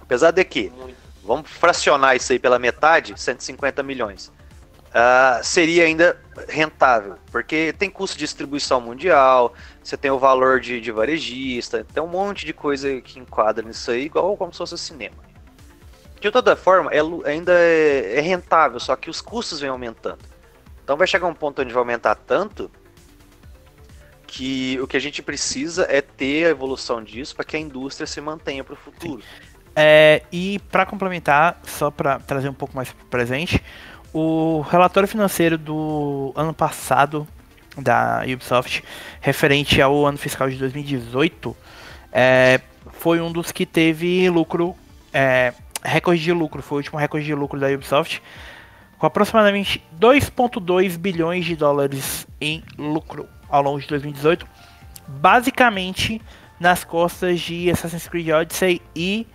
[0.00, 0.72] Apesar de que,
[1.24, 4.32] vamos fracionar isso aí pela metade, 150 milhões.
[4.90, 6.16] Uh, seria ainda
[6.48, 12.00] rentável, porque tem custo de distribuição mundial, você tem o valor de, de varejista, tem
[12.00, 15.16] um monte de coisa que enquadra nisso aí, igual como se fosse cinema.
[16.20, 20.20] De toda forma, é, ainda é, é rentável, só que os custos vêm aumentando.
[20.84, 22.70] Então vai chegar um ponto onde vai aumentar tanto
[24.26, 28.06] que o que a gente precisa é ter a evolução disso para que a indústria
[28.06, 29.22] se mantenha para o futuro.
[29.76, 33.62] É, e para complementar, só para trazer um pouco mais para o presente,
[34.12, 37.26] o relatório financeiro do ano passado
[37.76, 38.84] da Ubisoft,
[39.20, 41.56] referente ao ano fiscal de 2018,
[42.12, 42.60] é,
[42.92, 44.76] foi um dos que teve lucro,
[45.12, 48.22] é, recorde de lucro, foi o último recorde de lucro da Ubisoft,
[48.96, 54.46] com aproximadamente 2,2 bilhões de dólares em lucro ao longo de 2018,
[55.08, 56.22] basicamente
[56.60, 59.26] nas costas de Assassin's Creed Odyssey e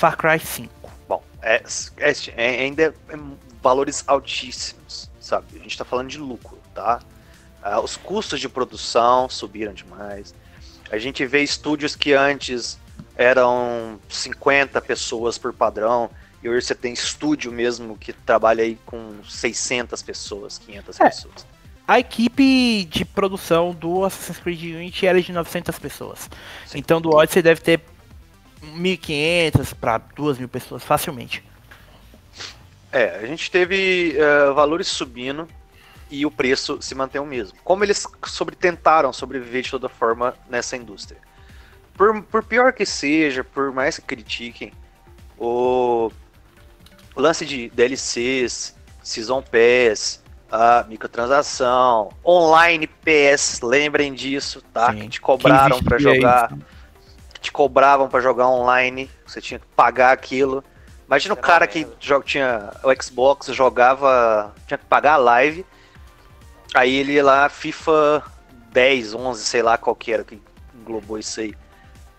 [0.00, 0.72] Far Cry 5.
[1.06, 1.62] Bom, é,
[1.98, 3.18] é, é ainda é
[3.60, 5.46] valores altíssimos, sabe?
[5.56, 7.00] A gente está falando de lucro, tá?
[7.62, 10.34] Ah, os custos de produção subiram demais.
[10.90, 12.78] A gente vê estúdios que antes
[13.14, 16.08] eram 50 pessoas por padrão
[16.42, 21.04] e hoje você tem estúdio mesmo que trabalha aí com 600 pessoas, 500 é.
[21.04, 21.46] pessoas.
[21.86, 26.30] A equipe de produção do Assassin's Creed Unity era de 900 pessoas.
[26.64, 26.78] Sim.
[26.78, 27.82] Então do Odyssey deve ter
[28.62, 31.42] 1.500 para 2.000 pessoas facilmente.
[32.92, 35.46] É, a gente teve uh, valores subindo
[36.10, 37.56] e o preço se mantém o mesmo.
[37.62, 41.20] Como eles sobre, tentaram sobreviver de toda forma nessa indústria.
[41.94, 44.72] Por, por pior que seja, por mais que critiquem,
[45.38, 46.10] o,
[47.16, 54.92] lance de DLCs, Season Pass, a microtransação, online PS, lembrem disso, tá?
[54.92, 55.00] Sim.
[55.00, 56.52] Que te cobraram para jogar.
[57.40, 60.62] Que te cobravam para jogar online, você tinha que pagar aquilo.
[61.06, 65.66] Imagina o cara que joga, tinha o Xbox, jogava, tinha que pagar a live.
[66.74, 68.22] Aí ele ia lá, FIFA
[68.72, 70.40] 10, 11, sei lá qual que era que
[70.74, 71.54] englobou isso aí.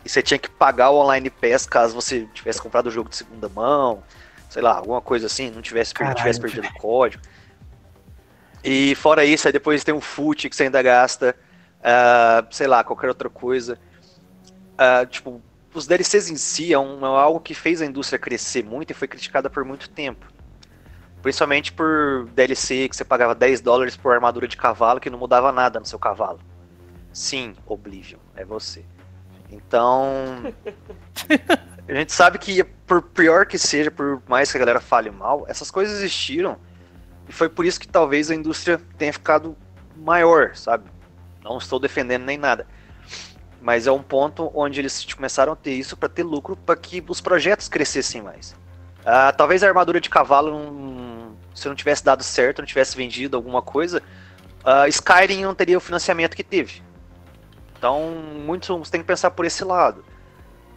[0.04, 3.16] E você tinha que pagar o Online Pass caso você tivesse comprado o jogo de
[3.16, 4.04] segunda mão,
[4.50, 7.24] sei lá, alguma coisa assim, não tivesse, Caralho, tivesse perdido o código.
[8.64, 11.36] E fora isso, aí depois tem o FUT que você ainda gasta,
[11.80, 13.80] uh, sei lá, qualquer outra coisa.
[14.82, 15.40] Uh, tipo,
[15.76, 18.94] os DLCs em si é, um, é algo que fez a indústria crescer muito e
[18.96, 20.26] foi criticada por muito tempo.
[21.22, 25.52] Principalmente por DLC que você pagava 10 dólares por armadura de cavalo que não mudava
[25.52, 26.40] nada no seu cavalo.
[27.14, 28.84] Sim, Oblivion, é você.
[29.52, 30.52] Então.
[31.88, 35.46] a gente sabe que, por pior que seja, por mais que a galera fale mal,
[35.48, 36.58] essas coisas existiram.
[37.30, 39.56] E foi por isso que talvez a indústria tenha ficado
[39.96, 40.90] maior, sabe?
[41.44, 42.66] Não estou defendendo nem nada.
[43.62, 47.04] Mas é um ponto onde eles começaram a ter isso para ter lucro, para que
[47.08, 48.56] os projetos crescessem mais.
[49.02, 53.38] Uh, talvez a armadura de cavalo, não, se não tivesse dado certo, não tivesse vendido
[53.38, 54.02] alguma coisa,
[54.64, 56.82] uh, Skyrim não teria o financiamento que teve.
[57.78, 58.12] Então,
[58.46, 60.04] muitos têm que pensar por esse lado.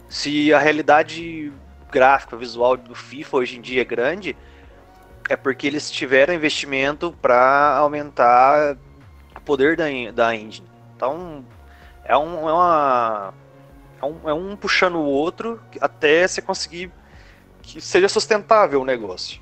[0.07, 1.51] Se a realidade
[1.91, 4.35] gráfica, visual do FIFA hoje em dia é grande,
[5.29, 8.77] é porque eles tiveram investimento para aumentar
[9.35, 10.67] o poder da, da engine.
[10.95, 11.45] Então,
[12.05, 13.33] é, um, é, uma,
[14.01, 16.91] é, um, é um puxando o outro até você conseguir
[17.61, 19.41] que seja sustentável o negócio.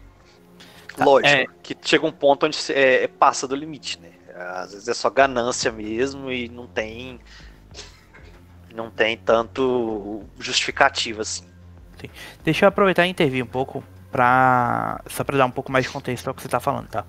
[0.96, 1.46] Tá, Lógico, é...
[1.62, 4.12] que chega um ponto onde é, é, passa do limite, né?
[4.36, 7.20] Às vezes é só ganância mesmo e não tem
[8.74, 11.46] não tem tanto justificativa assim.
[12.00, 12.10] Sim.
[12.44, 15.92] Deixa eu aproveitar e intervir um pouco para só para dar um pouco mais de
[15.92, 17.06] contexto ao que você está falando, tá?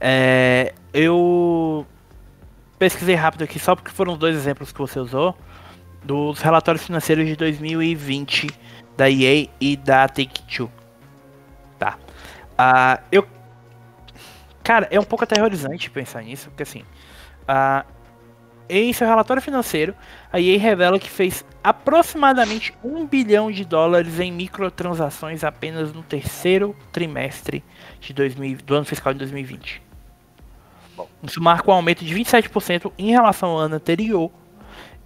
[0.00, 1.86] É, eu
[2.78, 5.36] pesquisei rápido aqui, só porque foram os dois exemplos que você usou,
[6.02, 8.48] dos relatórios financeiros de 2020
[8.96, 10.70] da EA e da Take-Two.
[11.78, 11.98] Tá.
[12.52, 13.26] Uh, eu...
[14.62, 16.82] Cara, é um pouco aterrorizante pensar nisso, porque assim...
[17.42, 17.94] Uh,
[18.68, 19.94] em seu relatório financeiro,
[20.32, 26.74] a EA revela que fez aproximadamente 1 bilhão de dólares em microtransações apenas no terceiro
[26.90, 27.62] trimestre
[28.00, 29.82] de 2000, do ano fiscal de 2020.
[31.22, 34.30] Isso marca um aumento de 27% em relação ao ano anterior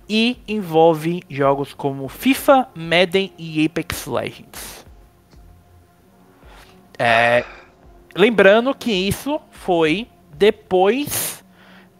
[0.09, 4.87] e envolve jogos como FIFA, Madden e Apex Legends.
[6.98, 7.44] É,
[8.14, 11.44] lembrando que isso foi depois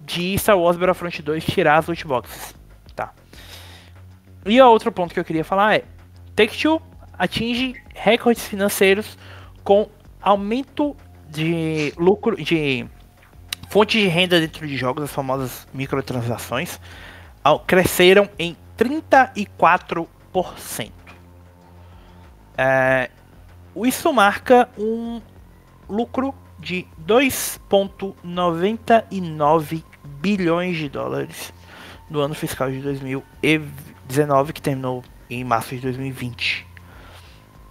[0.01, 2.55] de Star Wars Battlefront 2 tirar as loot boxes.
[2.96, 3.12] Tá.
[4.46, 5.85] E outro ponto que eu queria falar é:
[6.35, 6.81] Take-Two
[7.12, 9.18] atinge recordes financeiros
[9.62, 9.88] com
[10.20, 10.96] aumento
[11.29, 12.87] de lucro de
[13.68, 16.81] Fontes de renda dentro de jogos, as famosas microtransações,
[17.66, 20.92] cresceram em 34%.
[22.57, 23.11] É,
[23.76, 25.20] isso marca um
[25.88, 31.52] lucro de 2,99 bilhões de dólares
[32.11, 36.66] no ano fiscal de 2019, que terminou em março de 2020.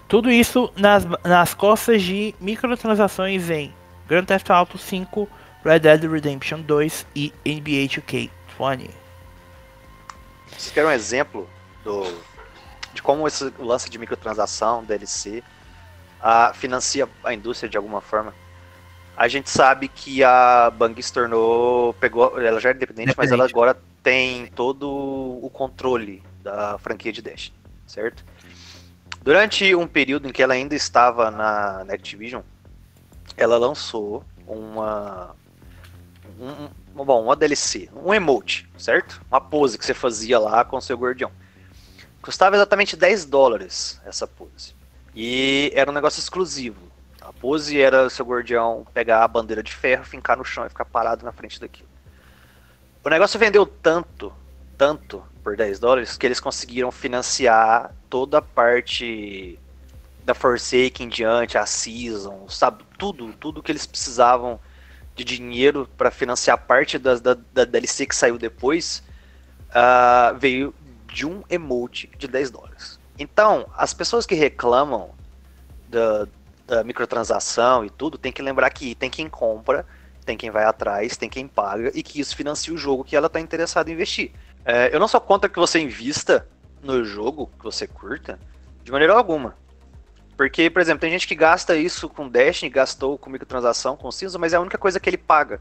[0.08, 3.74] Tudo isso nas, nas costas de microtransações em
[4.08, 5.28] Grand Theft Auto 5,
[5.68, 8.90] Red Dead Redemption 2 e NBA 2K20.
[10.48, 11.50] Vocês querem um exemplo
[11.84, 12.06] do,
[12.94, 15.44] de como esse o lance de microtransação, DLC,
[16.22, 18.34] a, financia a indústria de alguma forma?
[19.18, 21.94] A gente sabe que a Bang se tornou.
[21.96, 27.22] Pegou, ela já é independente, mas ela agora tem todo o controle da franquia de
[27.22, 27.52] Dash,
[27.86, 28.24] certo?
[29.22, 32.42] Durante um período em que ela ainda estava na, na Activision,
[33.36, 35.36] ela lançou uma,
[36.40, 39.22] um, bom, uma DLC, um emote, certo?
[39.30, 41.32] Uma pose que você fazia lá com o seu guardião.
[42.22, 44.76] Custava exatamente 10 dólares essa pose.
[45.16, 46.80] E era um negócio exclusivo.
[47.22, 50.70] A pose era o seu guardião pegar a bandeira de ferro, fincar no chão e
[50.70, 51.90] ficar parado na frente daquilo.
[53.04, 54.34] O negócio vendeu tanto,
[54.78, 59.58] tanto por 10 dólares, que eles conseguiram financiar toda a parte
[60.24, 62.84] da Forsaken em diante, a Season, sabe?
[62.98, 64.60] Tudo, tudo que eles precisavam
[65.18, 69.04] de dinheiro para financiar parte da, da, da, DLC que saiu depois
[69.70, 70.74] uh, veio
[71.12, 73.00] de um emote de 10 dólares.
[73.18, 75.10] Então, as pessoas que reclamam
[75.90, 76.28] da,
[76.70, 79.86] uh, microtransação e tudo, tem que lembrar que tem quem compra,
[80.24, 83.28] tem quem vai atrás, tem quem paga e que isso financia o jogo que ela
[83.28, 84.32] está interessada em investir.
[84.64, 86.46] É, eu não sou contra que você invista
[86.84, 88.38] no jogo que você curta,
[88.84, 89.56] de maneira alguma.
[90.38, 94.38] Porque, por exemplo, tem gente que gasta isso com Destiny, gastou com microtransação, com cinza,
[94.38, 95.60] mas é a única coisa que ele paga.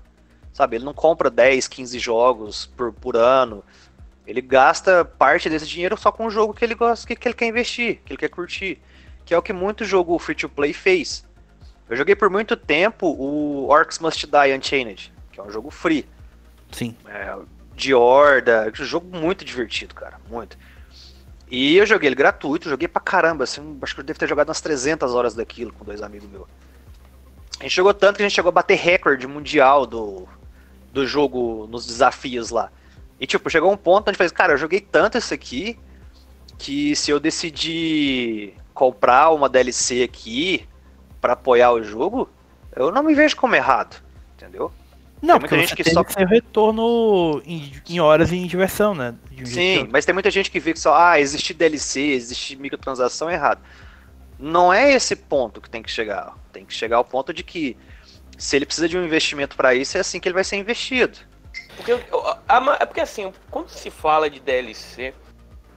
[0.52, 0.76] Sabe?
[0.76, 3.64] Ele não compra 10, 15 jogos por, por ano.
[4.26, 7.34] Ele gasta parte desse dinheiro só com o jogo que ele gosta, que, que ele
[7.34, 8.78] quer investir, que ele quer curtir.
[9.24, 11.24] Que é o que muito jogo free to play fez.
[11.88, 16.06] Eu joguei por muito tempo o Orcs Must Die Unchained, que é um jogo free.
[16.70, 16.94] Sim.
[17.06, 17.34] É,
[17.74, 20.58] de horda, um jogo muito divertido, cara, muito.
[21.48, 24.48] E eu joguei ele gratuito, joguei pra caramba, assim, acho que eu devo ter jogado
[24.48, 26.46] umas 300 horas daquilo com dois amigos meus.
[27.60, 30.28] A gente jogou tanto que a gente chegou a bater recorde mundial do,
[30.92, 32.70] do jogo nos desafios lá.
[33.20, 35.78] E tipo, chegou um ponto onde fez, cara, eu joguei tanto isso aqui
[36.58, 40.66] que se eu decidir comprar uma DLC aqui
[41.20, 42.28] para apoiar o jogo,
[42.74, 44.02] eu não me vejo como errado,
[44.34, 44.70] entendeu?
[45.20, 48.94] Não, tem muita gente que só que o retorno em, em, horas e em diversão,
[48.94, 49.14] né?
[49.44, 53.60] Sim, mas tem muita gente que vê que só, ah, existe DLC, existe microtransação errado.
[54.38, 56.34] Não é esse ponto que tem que chegar.
[56.52, 57.76] Tem que chegar ao ponto de que
[58.36, 61.18] se ele precisa de um investimento para isso, é assim que ele vai ser investido.
[61.76, 65.14] Porque, é porque assim, quando se fala de DLC,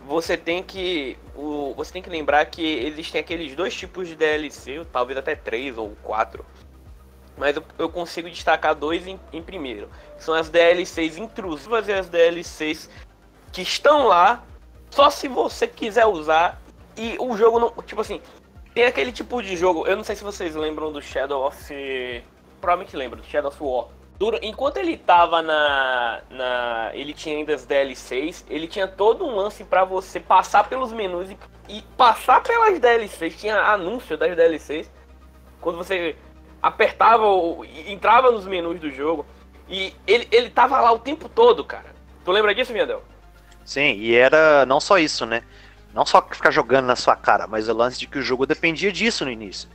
[0.05, 4.85] você tem que o, você tem que lembrar que existem aqueles dois tipos de DLC,
[4.91, 6.45] talvez até três ou quatro
[7.39, 9.89] mas eu, eu consigo destacar dois em, em, primeiro.
[10.17, 12.89] São as DLCs intrusivas e as DLCs
[13.51, 14.43] que estão lá
[14.91, 16.61] só se você quiser usar.
[16.97, 17.71] E o jogo não.
[17.83, 18.21] Tipo assim,
[18.73, 19.87] tem aquele tipo de jogo.
[19.87, 22.23] Eu não sei se vocês lembram do Shadow of.
[22.59, 23.87] Provavelmente lembram, do Shadow of War.
[24.41, 26.91] Enquanto ele tava na, na.
[26.93, 31.29] Ele tinha ainda as DLCs, ele tinha todo um lance para você passar pelos menus
[31.29, 31.37] e,
[31.69, 33.39] e passar pelas DLCs.
[33.39, 34.91] Tinha anúncio das DLCs.
[35.61, 36.17] Quando você
[36.61, 37.25] apertava,
[37.87, 39.25] entrava nos menus do jogo
[39.67, 41.95] e ele, ele tava lá o tempo todo, cara.
[42.25, 43.03] Tu lembra disso, Miandel?
[43.63, 45.43] Sim, e era não só isso, né?
[45.93, 48.91] Não só ficar jogando na sua cara, mas o lance de que o jogo dependia
[48.91, 49.69] disso no início.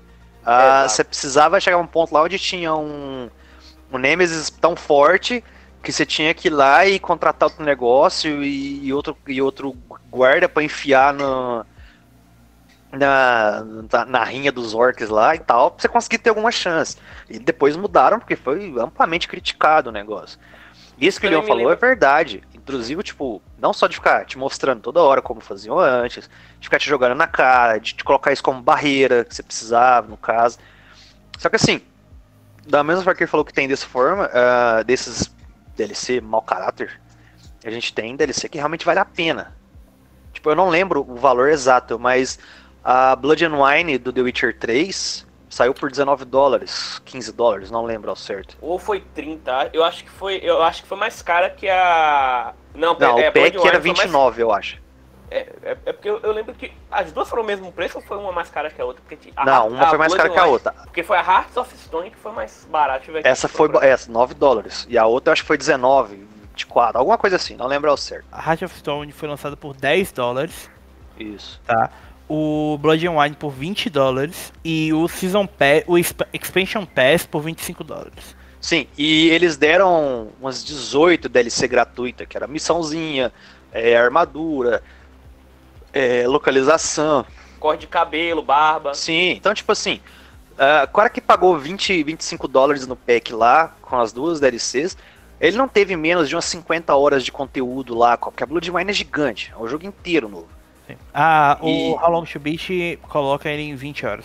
[0.45, 3.31] Ah, você precisava chegar a um ponto lá onde tinha um,
[3.91, 5.43] um Nemesis tão forte
[5.83, 9.77] que você tinha que ir lá e contratar outro negócio e, e outro, e outro
[10.11, 11.65] guarda para enfiar no,
[12.95, 16.97] na, na, na, rinha dos orcs lá e tal, pra você conseguir ter alguma chance.
[17.29, 20.39] E depois mudaram porque foi amplamente criticado o negócio.
[20.99, 22.43] Isso que o Leon falou é verdade.
[22.55, 26.79] Inclusive, tipo, não só de ficar te mostrando toda hora como faziam antes, de ficar
[26.79, 30.59] te jogando na cara, de te colocar isso como barreira que você precisava, no caso.
[31.39, 31.83] Só que assim,
[32.67, 35.35] da mesma forma que ele falou que tem dessa forma, uh, desses
[35.77, 37.01] DLC mau caráter,
[37.65, 39.55] a gente tem DLC que realmente vale a pena.
[40.33, 42.39] Tipo, eu não lembro o valor exato, mas
[42.85, 47.85] a Blood and Wine do The Witcher 3 saiu por 19 dólares, 15 dólares, não
[47.85, 48.57] lembro ao certo.
[48.61, 52.53] Ou foi 30, eu acho que foi, eu acho que foi mais cara que a
[52.75, 54.39] Não, não é, o pack era 29, mais...
[54.39, 54.85] eu acho.
[55.31, 58.05] É, é, é, porque eu, eu, lembro que as duas foram o mesmo preço ou
[58.05, 59.03] foi uma mais cara que a outra?
[59.09, 60.73] Porque a, não, uma a, foi mais Blood cara que a outra.
[60.85, 63.05] Porque foi a Hearts of Stone que foi mais barata.
[63.25, 64.87] Essa foi essa, 9 dólares.
[64.89, 66.17] E a outra eu acho que foi 19,
[66.53, 68.27] 24, alguma coisa assim, não lembro ao certo.
[68.31, 70.71] A Heart of Stone foi lançada por 10 dólares.
[71.19, 71.61] Isso.
[71.65, 71.91] Tá
[72.29, 77.43] o Blood and Wine por 20 dólares e o Season Pass, o Expansion Pass por
[77.43, 78.37] 25 dólares.
[78.61, 83.31] Sim, e eles deram umas 18 DLC gratuita, que era missãozinha,
[83.71, 84.83] é, armadura,
[85.93, 87.27] é, localização.
[87.61, 88.95] Corte de cabelo, barba.
[88.95, 90.01] Sim, então tipo assim,
[90.53, 94.97] uh, o cara que pagou 20, 25 dólares no pack lá, com as duas DLCs,
[95.39, 98.91] ele não teve menos de umas 50 horas de conteúdo lá, porque a Blood Wine
[98.91, 100.54] é gigante, é um jogo inteiro novo.
[101.13, 101.91] Ah, e...
[101.91, 104.25] o How Long to Beat coloca ele em 20 horas.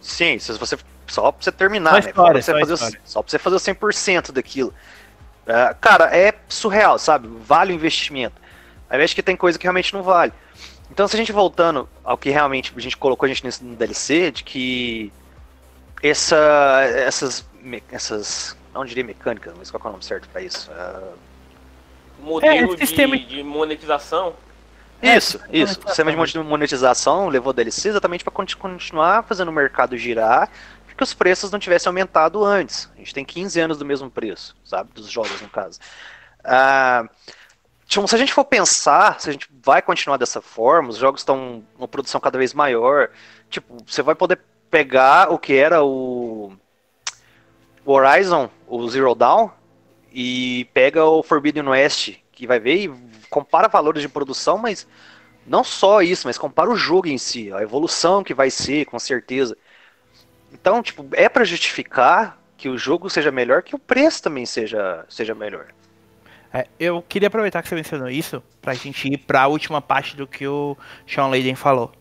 [0.00, 2.08] Sim, se você só pra você terminar, só né?
[2.08, 4.74] História, pra você só, fazer, só pra você fazer o 100% daquilo.
[5.46, 7.28] Uh, cara, é surreal, sabe?
[7.44, 8.34] Vale o investimento.
[8.88, 10.32] Aí acho que tem coisa que realmente não vale.
[10.90, 13.74] Então, se a gente voltando ao que realmente a gente colocou a gente nesse no
[13.76, 15.12] DLC, de que
[16.02, 17.46] essa, essas,
[17.90, 20.70] essas, não diria mecânicas, mas qual é o nome certo para isso?
[20.70, 21.28] Uh...
[22.20, 23.16] Modelo é, de, sistema...
[23.16, 24.34] de monetização
[25.02, 25.78] isso, é, isso.
[25.84, 30.50] O sistema de monetização levou DLC exatamente para continuar fazendo o mercado girar,
[30.86, 32.90] porque os preços não tivessem aumentado antes.
[32.94, 34.90] A gente tem 15 anos do mesmo preço, sabe?
[34.92, 35.78] Dos jogos, no caso.
[36.44, 37.08] Ah,
[37.86, 41.20] tipo, se a gente for pensar, se a gente vai continuar dessa forma, os jogos
[41.20, 43.10] estão uma produção cada vez maior.
[43.48, 44.40] Tipo, você vai poder
[44.70, 46.52] pegar o que era o,
[47.84, 49.50] o Horizon, o Zero Dawn,
[50.12, 52.88] e pega o Forbidden West, que vai ver e
[53.30, 54.86] compara valores de produção, mas
[55.46, 58.98] não só isso, mas compara o jogo em si, a evolução que vai ser, com
[58.98, 59.56] certeza.
[60.52, 65.04] Então, tipo, é para justificar que o jogo seja melhor, que o preço também seja,
[65.08, 65.66] seja melhor.
[66.52, 70.26] É, eu queria aproveitar que você mencionou isso pra gente ir pra última parte do
[70.26, 70.76] que o
[71.06, 71.92] Sean Layden falou.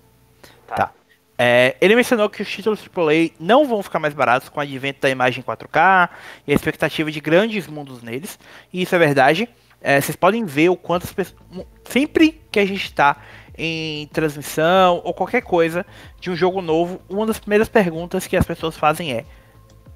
[0.66, 0.76] Tá.
[0.76, 0.94] Tá.
[1.38, 5.02] É, ele mencionou que os títulos AAA não vão ficar mais baratos com o advento
[5.02, 6.10] da imagem 4K
[6.48, 8.40] e a expectativa de grandes mundos neles.
[8.74, 9.48] E isso é verdade.
[9.90, 11.40] É, vocês podem ver o quanto as pessoas.
[11.86, 13.16] Sempre que a gente está
[13.58, 15.86] em transmissão ou qualquer coisa
[16.20, 19.24] de um jogo novo, uma das primeiras perguntas que as pessoas fazem é: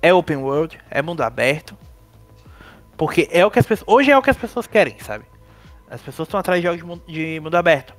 [0.02, 0.80] é open world?
[0.90, 1.78] É mundo aberto?
[2.96, 3.86] Porque é o que as pessoas.
[3.94, 5.26] Hoje é o que as pessoas querem, sabe?
[5.90, 7.94] As pessoas estão atrás de jogos de mundo, de mundo aberto.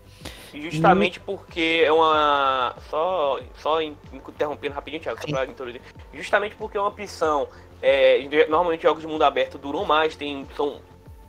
[0.55, 2.75] Justamente porque é uma.
[2.89, 5.83] Só, só in- interrompendo rapidinho, Thiago, só pra introduzir.
[6.15, 7.49] Justamente porque é uma opção.
[7.83, 10.81] é, normalmente jogos de mundo aberto duram mais, tem, são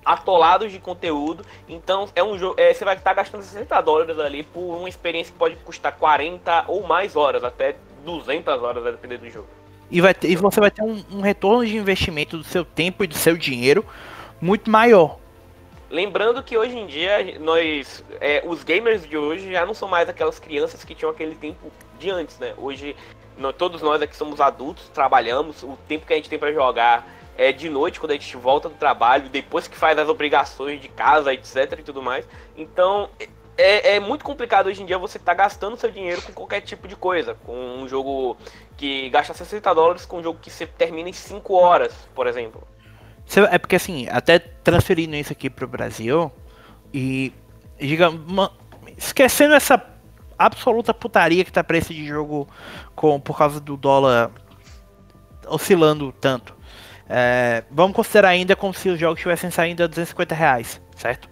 [0.06, 1.46] atolados de conteúdo.
[1.68, 2.56] Então é um jogo.
[2.60, 6.66] é, você vai estar gastando 60 dólares ali por uma experiência que pode custar 40
[6.68, 7.76] ou mais horas, até
[8.06, 9.48] 200 horas, a depender do jogo.
[9.92, 13.04] E, vai ter- e você vai ter um, um retorno de investimento do seu tempo
[13.04, 13.86] e do seu dinheiro
[14.42, 15.18] muito maior.
[15.90, 18.04] Lembrando que hoje em dia, nós.
[18.20, 21.72] é, os gamers de hoje já não são mais aquelas crianças que tinham aquele tempo
[22.00, 22.54] de antes, né?
[22.58, 22.96] Hoje,
[23.38, 27.08] nó- todos nós aqui somos adultos, trabalhamos, o tempo que a gente tem pra jogar
[27.38, 30.88] é de noite, quando a gente volta do trabalho, depois que faz as obrigações de
[30.88, 32.28] casa, etc e tudo mais.
[32.56, 33.10] Então.
[33.56, 36.88] É, é muito complicado hoje em dia você estar gastando seu dinheiro com qualquer tipo
[36.88, 37.36] de coisa.
[37.46, 38.36] Com um jogo
[38.76, 42.68] que gasta 60 dólares com um jogo que você termina em 5 horas, por exemplo.
[43.52, 46.32] É porque assim, até transferindo isso aqui pro Brasil
[46.92, 47.32] e
[47.80, 48.50] digamos,
[48.98, 49.82] esquecendo essa
[50.38, 52.48] absoluta putaria que tá preço de jogo
[52.96, 54.32] com por causa do dólar
[55.48, 56.56] oscilando tanto.
[57.10, 61.30] É, vamos considerar ainda como se os jogos estivessem saindo a 250 reais, certo?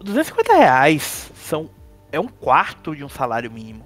[0.00, 1.70] 250 reais são
[2.12, 3.84] é um quarto de um salário mínimo.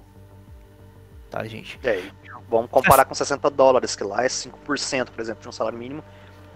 [1.29, 1.79] Tá, gente?
[1.83, 2.11] Aí,
[2.49, 6.03] vamos comparar com 60 dólares, que lá é 5%, por exemplo, de um salário mínimo,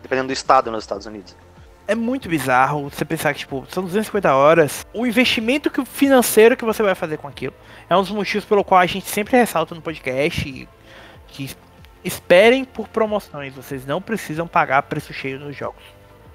[0.02, 1.36] dependendo do estado nos Estados Unidos.
[1.88, 4.86] é muito bizarro você pensar que, tipo, são 250 horas.
[4.94, 7.54] O investimento que, financeiro que você vai fazer com aquilo
[7.90, 10.68] é um dos motivos pelo qual a gente sempre ressalta no podcast
[11.28, 11.56] que
[12.06, 13.56] esperem por promoções.
[13.56, 15.84] Vocês não precisam pagar preço cheio nos jogos.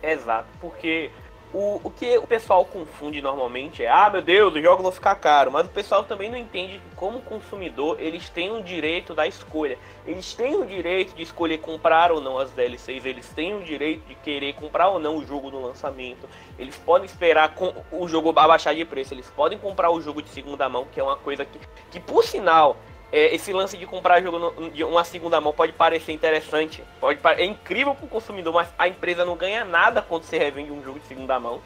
[0.03, 1.11] Exato, porque
[1.53, 5.14] o, o que o pessoal confunde normalmente é, ah, meu Deus, os jogos vão ficar
[5.16, 9.27] caros, mas o pessoal também não entende que como consumidor, eles têm o direito da
[9.27, 9.77] escolha.
[10.07, 14.07] Eles têm o direito de escolher comprar ou não as DLCs, eles têm o direito
[14.07, 16.29] de querer comprar ou não o jogo no lançamento.
[16.59, 20.31] Eles podem esperar com o jogo abaixar de preço, eles podem comprar o jogo de
[20.31, 21.59] segunda mão, que é uma coisa que,
[21.91, 22.77] que por sinal,
[23.13, 27.19] é, esse lance de comprar jogo no- de uma segunda mão pode parecer interessante, pode
[27.37, 30.83] é incrível para o consumidor, mas a empresa não ganha nada quando você revende um
[30.83, 31.61] jogo de segunda mão.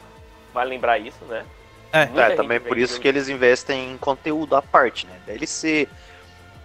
[0.53, 1.45] Vale lembrar isso, né?
[1.93, 2.09] É.
[2.19, 5.19] É, também por isso jogo- que eles investem em conteúdo à parte, né?
[5.25, 5.87] DLC,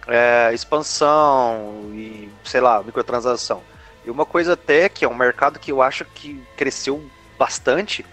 [0.07, 3.61] é, expansão e, sei lá, microtransação.
[4.03, 7.07] E uma coisa até que é um mercado que eu acho que cresceu
[7.37, 8.05] bastante,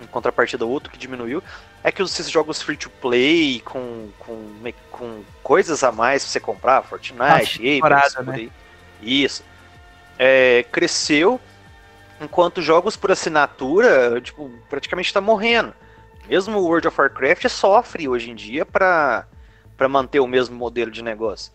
[0.00, 1.42] em contrapartida ao outro que diminuiu,
[1.82, 6.40] é que esses jogos free to play com, com, com coisas a mais pra você
[6.40, 8.50] comprar, Fortnite, Apex, né?
[9.00, 9.44] Isso.
[10.18, 11.40] É, cresceu,
[12.20, 15.74] enquanto jogos por assinatura, tipo, praticamente tá morrendo.
[16.28, 19.26] Mesmo o World of Warcraft sofre hoje em dia para
[19.76, 21.50] para manter o mesmo modelo de negócio.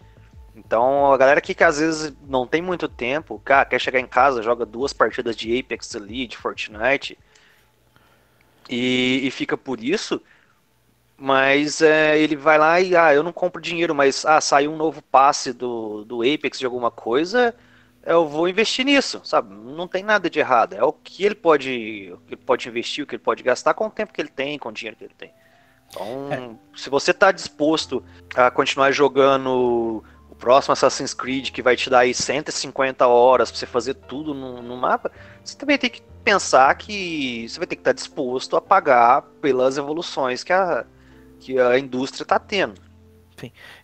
[0.55, 4.07] Então, a galera aqui que às vezes não tem muito tempo, cara, quer chegar em
[4.07, 7.19] casa, joga duas partidas de Apex ali, de Fortnite,
[8.69, 10.21] e, e fica por isso,
[11.17, 14.77] mas é, ele vai lá e, ah, eu não compro dinheiro, mas, ah, saiu um
[14.77, 17.55] novo passe do, do Apex de alguma coisa,
[18.05, 19.53] eu vou investir nisso, sabe?
[19.53, 23.03] Não tem nada de errado, é o que ele pode, o que ele pode investir,
[23.03, 25.03] o que ele pode gastar com o tempo que ele tem, com o dinheiro que
[25.05, 25.33] ele tem.
[25.89, 28.03] Então, se você está disposto
[28.35, 30.03] a continuar jogando
[30.35, 34.33] o próximo Assassin's Creed, que vai te dar aí 150 horas para você fazer tudo
[34.33, 35.11] no, no mapa,
[35.43, 39.77] você também tem que pensar que você vai ter que estar disposto a pagar pelas
[39.77, 40.85] evoluções que a,
[41.39, 42.81] que a indústria está tendo.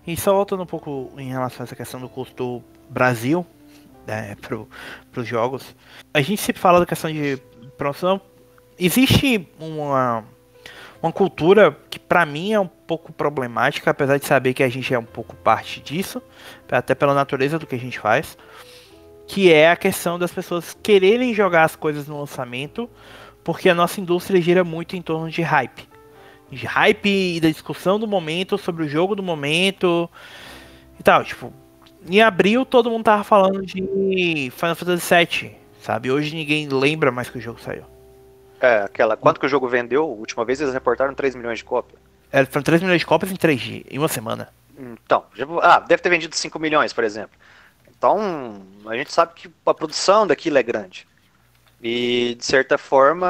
[0.06, 3.46] E só voltando um pouco em relação a essa questão do custo Brasil,
[4.08, 4.68] né, pro,
[5.12, 5.76] pros jogos.
[6.14, 7.38] A gente sempre fala da questão de
[7.78, 8.20] promoção.
[8.80, 10.24] Existe uma,
[11.02, 14.94] uma cultura que pra mim é um pouco problemática, apesar de saber que a gente
[14.94, 16.22] é um pouco parte disso,
[16.70, 18.38] até pela natureza do que a gente faz,
[19.28, 22.90] que é a questão das pessoas quererem jogar as coisas no lançamento,
[23.44, 25.90] porque a nossa indústria gira muito em torno de hype.
[26.52, 30.10] De hype e da discussão do momento sobre o jogo do momento
[31.00, 31.52] e tal, tipo,
[32.08, 36.12] em abril todo mundo tava falando de Final Fantasy VII, sabe?
[36.12, 37.91] Hoje ninguém lembra mais que o jogo saiu.
[38.62, 39.18] É, aquela.
[39.18, 40.04] Quanto que o jogo vendeu?
[40.04, 42.00] A última vez eles reportaram 3 milhões de cópias.
[42.32, 44.50] É, foram 3 milhões de cópias em 3 dias, em uma semana.
[44.78, 47.38] Então, já- ah, deve ter vendido 5 milhões, por exemplo.
[47.90, 51.08] Então, a gente sabe que a produção daquilo é grande.
[51.84, 53.28] E, de certa forma,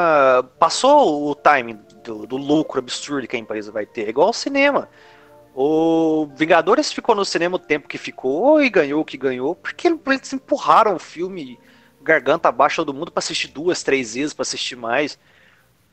[0.59, 4.05] passou o timing do, do lucro absurdo que a empresa vai ter.
[4.05, 4.89] É igual ao cinema.
[5.55, 9.87] O Vingadores ficou no cinema o tempo que ficou e ganhou o que ganhou, porque
[9.87, 11.59] eles empurraram o filme
[12.03, 15.17] garganta abaixo todo mundo para assistir duas, três vezes, para assistir mais.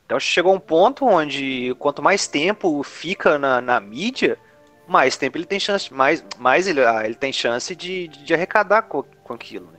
[0.06, 4.38] Então chegou um ponto onde quanto mais tempo fica na, na mídia,
[4.86, 8.82] mais tempo ele tem chance, mais, mais ele, ah, ele tem chance de, de arrecadar
[8.82, 9.66] com, com aquilo.
[9.66, 9.78] Né?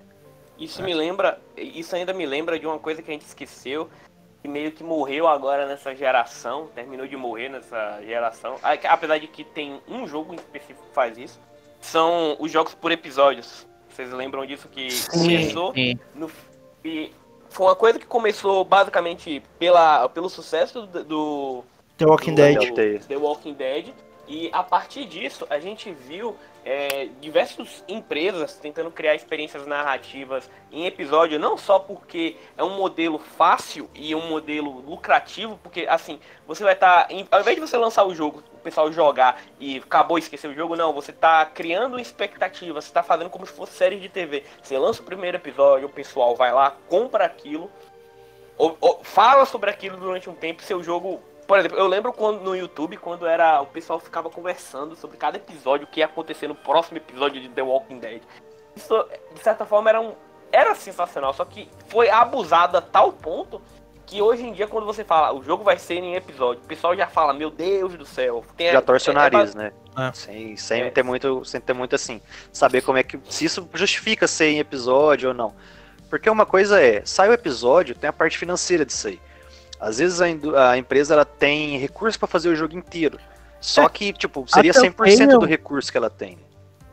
[0.60, 3.90] Isso me lembra, isso ainda me lembra de uma coisa que a gente esqueceu,
[4.42, 8.58] que meio que morreu agora nessa geração, terminou de morrer nessa geração.
[8.62, 11.40] A- Apesar de que tem um jogo em específico que faz isso,
[11.82, 13.66] são os jogos por episódios.
[14.00, 16.00] Vocês lembram disso que começou sim.
[16.16, 16.32] no,
[16.86, 17.12] e
[17.50, 21.64] foi uma coisa que começou basicamente pela, pelo sucesso do, do
[21.98, 23.00] The Walking do- Dead.
[23.02, 23.06] do.
[23.06, 23.88] The Walking Dead.
[24.30, 30.86] E a partir disso, a gente viu é, diversas empresas tentando criar experiências narrativas em
[30.86, 36.64] episódio, não só porque é um modelo fácil e um modelo lucrativo, porque assim, você
[36.64, 37.08] vai estar.
[37.32, 40.76] ao invés de você lançar o jogo, o pessoal jogar e acabou esquecer o jogo,
[40.76, 44.44] não, você tá criando expectativa, você tá fazendo como se fosse série de TV.
[44.62, 47.72] Você lança o primeiro episódio, o pessoal vai lá, compra aquilo,
[48.60, 51.20] ou, ou fala sobre aquilo durante um tempo, seu jogo.
[51.50, 53.60] Por exemplo, eu lembro quando no YouTube, quando era.
[53.60, 57.50] O pessoal ficava conversando sobre cada episódio, o que ia acontecer no próximo episódio de
[57.50, 58.22] The Walking Dead.
[58.76, 58.94] Isso,
[59.34, 60.14] de certa forma, era um.
[60.52, 63.60] Era sensacional, só que foi abusado a tal ponto
[64.06, 66.96] que hoje em dia, quando você fala o jogo vai ser em episódio, o pessoal
[66.96, 68.46] já fala, meu Deus do céu.
[68.56, 69.72] Tem, Já torce o é- é nariz, né?
[69.98, 70.14] É.
[70.14, 70.90] Sem, sem É.
[70.92, 72.22] ter muito, sem ter muito assim,
[72.54, 75.56] saber como é que se isso justifica ser em episódio ou não.
[76.12, 79.20] Porque uma coisa é, sai o episódio, tem a parte financeira disso aí.
[79.80, 83.18] Às vezes a, a empresa ela tem recurso para fazer o jogo inteiro.
[83.62, 83.90] Só É.
[83.90, 86.38] que, tipo, seria Até o 100% do recurso que ela tem.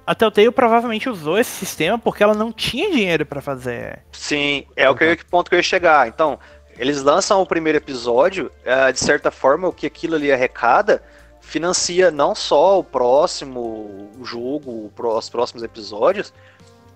[0.07, 4.05] A Telltale provavelmente usou esse sistema porque ela não tinha dinheiro pra fazer.
[4.13, 6.07] Sim, é o que eu, que ponto que eu ia chegar.
[6.07, 6.39] Então,
[6.79, 11.03] eles lançam o primeiro episódio, eh, de certa forma, o que aquilo ali arrecada
[11.41, 16.33] financia não só o próximo jogo, os próximos episódios,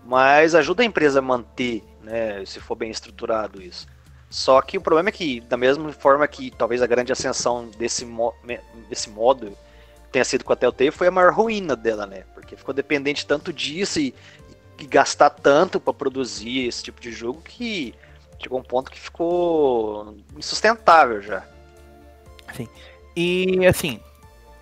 [0.05, 3.87] mas ajuda a empresa a manter, né, se for bem estruturado isso.
[4.31, 8.05] Só que o problema é que, da mesma forma que talvez a grande ascensão desse,
[8.05, 8.33] mo
[8.89, 9.59] desse modo
[10.13, 12.23] tenha sido com a Telltale, foi a maior ruína dela, né?
[12.33, 14.15] Porque ficou dependente tanto disso e,
[14.79, 17.93] e gastar tanto para produzir esse tipo de jogo que
[18.39, 21.45] chegou um ponto que ficou insustentável já.
[23.17, 24.01] E assim,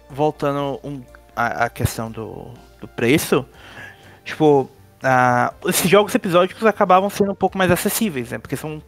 [0.09, 1.03] voltando um,
[1.37, 3.47] a, a questão do, do preço,
[4.25, 4.69] tipo,
[5.03, 8.39] ah, esses jogos episódicos acabavam sendo um pouco mais acessíveis, né?
[8.39, 8.83] Porque são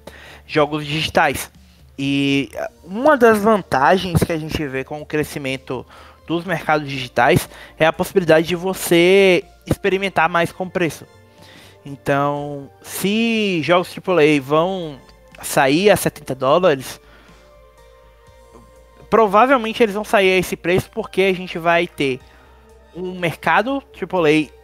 [0.46, 1.50] jogos digitais.
[1.98, 2.50] E
[2.84, 5.86] uma das vantagens que a gente vê com o crescimento
[6.26, 7.48] dos mercados digitais
[7.78, 11.06] é a possibilidade de você experimentar mais com preço.
[11.84, 14.98] Então, se jogos AAA vão
[15.42, 17.00] sair a 70 dólares,
[19.08, 22.20] provavelmente eles vão sair a esse preço porque a gente vai ter
[22.94, 24.59] um mercado AAA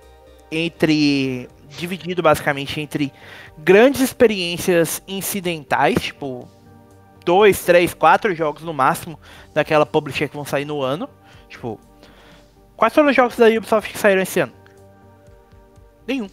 [0.50, 3.12] entre dividido basicamente entre
[3.58, 6.48] grandes experiências incidentais, tipo
[7.24, 9.18] dois, três, quatro jogos no máximo
[9.52, 11.08] daquela publisher que vão sair no ano.
[11.48, 11.80] Tipo,
[12.76, 14.52] quais foram os jogos da Ubisoft que saíram esse ano?
[16.06, 16.28] Nenhum.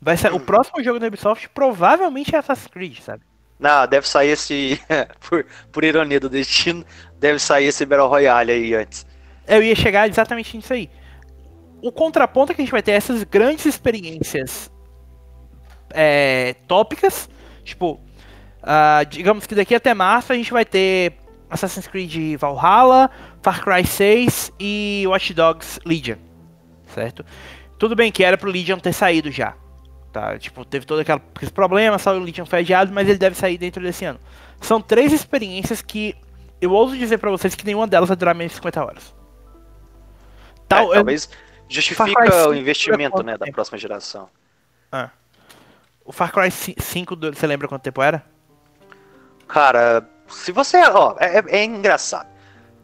[0.00, 3.22] Vai ser, o próximo jogo da Ubisoft provavelmente é Assassin's Creed, sabe?
[3.58, 4.80] Não, deve sair esse.
[5.28, 6.84] por, por ironia do destino,
[7.18, 9.06] deve sair esse Battle Royale aí antes.
[9.46, 10.90] Eu ia chegar exatamente nisso aí.
[11.82, 14.70] O contraponto é que a gente vai ter essas grandes experiências
[15.90, 17.28] é, tópicas.
[17.64, 18.00] Tipo,
[18.62, 21.14] ah, digamos que daqui até março a gente vai ter
[21.50, 23.10] Assassin's Creed Valhalla,
[23.42, 26.16] Far Cry 6 e Watch Dogs Legion.
[26.94, 27.24] Certo?
[27.78, 29.54] Tudo bem que era pro Legion ter saído já.
[30.12, 30.38] Tá?
[30.38, 31.20] Tipo, teve todo aquele
[31.52, 34.18] problema, só o Legion foi adiado, mas ele deve sair dentro desse ano.
[34.60, 36.14] São três experiências que
[36.60, 39.14] eu ouso dizer pra vocês que nenhuma delas vai durar menos de 50 horas.
[40.68, 41.36] Tal, É, eu- talvez Cry
[41.68, 44.28] justifica 5 o investimento dura né, da próxima geração.
[46.04, 48.24] O Far Cry 5, do- você lembra quanto tempo era?
[49.48, 50.78] Cara, se você.
[50.88, 52.28] Ó, é, é- é engraçado.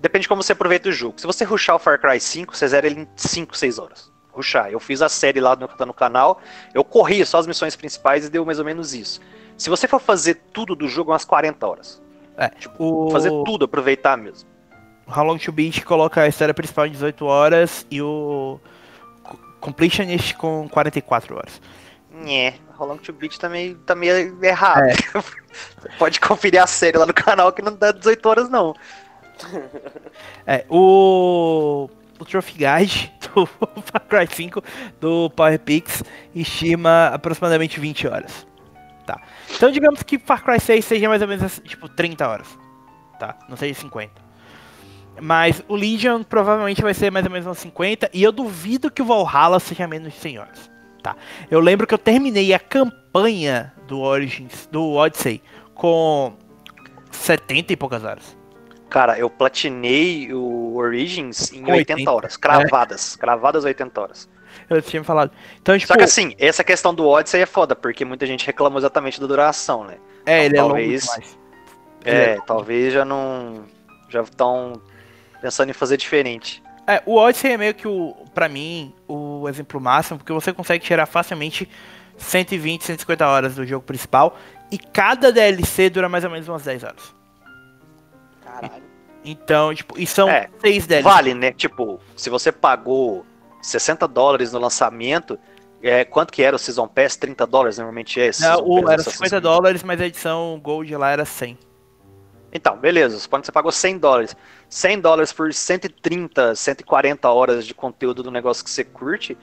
[0.01, 1.21] Depende de como você aproveita o jogo.
[1.21, 4.11] Se você rushar o Far Cry 5, você zera ele em 5, 6 horas.
[4.33, 4.71] Rushar.
[4.71, 6.41] Eu fiz a série lá no, tá no canal,
[6.75, 9.21] eu corri só as missões principais e deu mais ou menos isso.
[9.57, 12.03] Se você for fazer tudo do jogo, umas 40 horas.
[12.37, 14.49] É, o Fazer tudo, aproveitar mesmo.
[15.07, 18.59] How Long to Beat coloca a história principal em 18 horas e o
[19.23, 21.61] Co- Completionist com 44 horas.
[22.27, 24.83] É, How Long to Beat tá meio, tá meio errado.
[25.13, 28.75] Você pode conferir a série lá no canal que não dá 18 horas, não.
[30.47, 31.89] É, o
[32.19, 34.63] o Trophy Guide do Far Cry 5
[35.01, 38.47] do Power Pix estima aproximadamente 20 horas.
[39.05, 39.21] Tá.
[39.51, 42.47] Então digamos que Far Cry 6 seja mais ou menos tipo 30 horas.
[43.19, 43.37] Tá?
[43.49, 44.13] Não seja 50.
[45.21, 49.03] Mas o Legion provavelmente vai ser mais ou menos uns 50 e eu duvido que
[49.03, 50.71] o Valhalla seja menos de 100 horas.
[51.03, 51.17] Tá.
[51.51, 55.43] Eu lembro que eu terminei a campanha do Origins, do Odyssey
[55.75, 56.35] com
[57.11, 58.37] 70 e poucas horas.
[58.89, 63.19] Cara, eu platinei o Origins em 80, 80 horas, cravadas, é.
[63.19, 64.29] cravadas 80 horas.
[64.69, 65.33] Eu tinha me falado.
[65.61, 68.79] Então, tipo, Só que assim, essa questão do Odyssey é foda, porque muita gente reclamou
[68.79, 69.97] exatamente da duração, né?
[70.27, 71.39] É, então, ele talvez, é longo demais.
[72.05, 73.65] É, é, talvez já não.
[74.09, 74.81] Já estão
[75.43, 76.63] pensando em fazer diferente.
[76.87, 80.85] É, o Odyssey é meio que o, pra mim, o exemplo máximo, porque você consegue
[80.85, 81.69] tirar facilmente
[82.17, 84.39] 120, 150 horas do jogo principal
[84.71, 87.15] e cada DLC dura mais ou menos umas 10 horas.
[88.43, 88.83] Caralho.
[89.25, 91.05] Então, tipo, e são é, 6 DLCs.
[91.05, 91.53] Vale, né?
[91.53, 93.25] Tipo, se você pagou
[93.61, 95.39] 60 dólares no lançamento,
[95.83, 97.17] é, quanto que era o Season Pass?
[97.17, 98.43] 30 dólares normalmente é esse?
[98.43, 101.59] Não, o, era 50 dólares, mas a edição Gold lá era 100.
[102.53, 104.37] Então, beleza, supondo que você pagou 100 dólares.
[104.73, 109.37] 100 dólares por 130, 140 horas de conteúdo do negócio que você curte,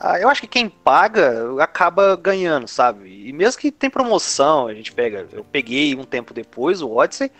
[0.00, 3.28] ah, eu acho que quem paga acaba ganhando, sabe?
[3.28, 5.28] E mesmo que tem promoção, a gente pega.
[5.30, 7.30] Eu peguei um tempo depois o Odyssey,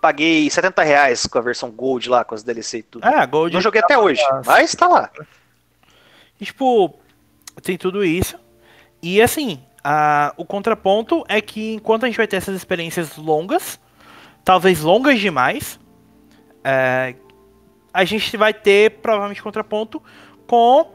[0.00, 3.06] paguei 70 reais com a versão Gold lá, com as DLC e tudo.
[3.06, 3.52] É, Gold.
[3.52, 5.10] Não joguei até hoje, mas tá lá.
[6.40, 6.98] E, tipo,
[7.62, 8.38] tem tudo isso.
[9.02, 13.78] E assim, a, o contraponto é que enquanto a gente vai ter essas experiências longas,
[14.42, 15.78] talvez longas demais,
[16.64, 17.14] é,
[17.92, 20.02] a gente vai ter provavelmente contraponto
[20.46, 20.90] com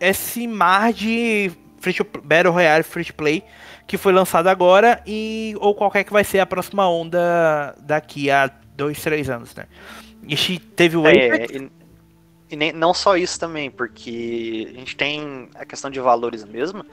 [0.00, 3.44] esse mar de free to, Battle Royale Free to Play
[3.86, 8.50] que foi lançado agora e ou qualquer que vai ser a próxima onda daqui a
[8.76, 9.66] dois, três anos, né?
[10.26, 11.70] Gente teve o é, e,
[12.50, 16.84] e nem, não só isso também, porque a gente tem a questão de valores mesmo.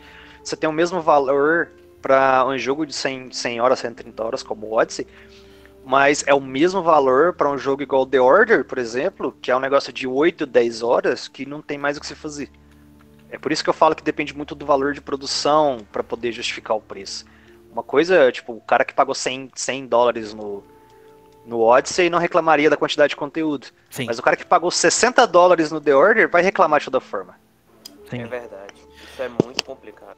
[0.43, 1.71] Você tem o mesmo valor
[2.01, 5.07] para um jogo de 100, 100 horas, 130 horas, como o Odyssey,
[5.83, 9.55] mas é o mesmo valor para um jogo igual The Order, por exemplo, que é
[9.55, 12.49] um negócio de 8, 10 horas que não tem mais o que se fazer.
[13.29, 16.31] É por isso que eu falo que depende muito do valor de produção para poder
[16.31, 17.25] justificar o preço.
[17.71, 20.63] Uma coisa, tipo, o cara que pagou 100, 100 dólares no,
[21.45, 23.67] no Odyssey não reclamaria da quantidade de conteúdo.
[23.89, 24.05] Sim.
[24.05, 27.39] Mas o cara que pagou 60 dólares no The Order vai reclamar de toda forma.
[28.09, 28.23] Sim.
[28.23, 28.73] É verdade.
[29.11, 30.17] Isso é muito complicado.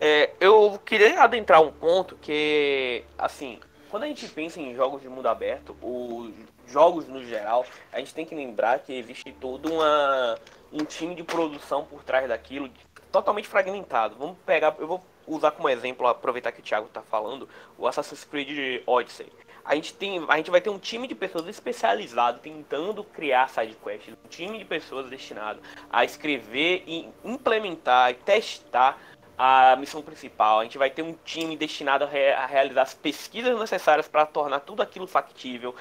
[0.00, 3.58] É, eu queria adentrar um ponto que, assim,
[3.92, 6.32] quando a gente pensa em jogos de mundo aberto, os
[6.66, 10.38] jogos no geral, a gente tem que lembrar que existe toda uma
[10.72, 12.70] um time de produção por trás daquilo
[13.12, 14.16] totalmente fragmentado.
[14.18, 18.24] Vamos pegar, eu vou usar como exemplo, aproveitar que o Thiago está falando, o Assassin's
[18.24, 19.30] Creed Odyssey.
[19.62, 24.14] A gente, tem, a gente vai ter um time de pessoas especializado tentando criar sidequests,
[24.24, 28.98] um time de pessoas destinado a escrever e implementar e testar
[29.36, 30.60] a missão principal.
[30.60, 34.26] A gente vai ter um time destinado a, re a realizar as pesquisas necessárias para
[34.26, 35.74] tornar tudo aquilo factível.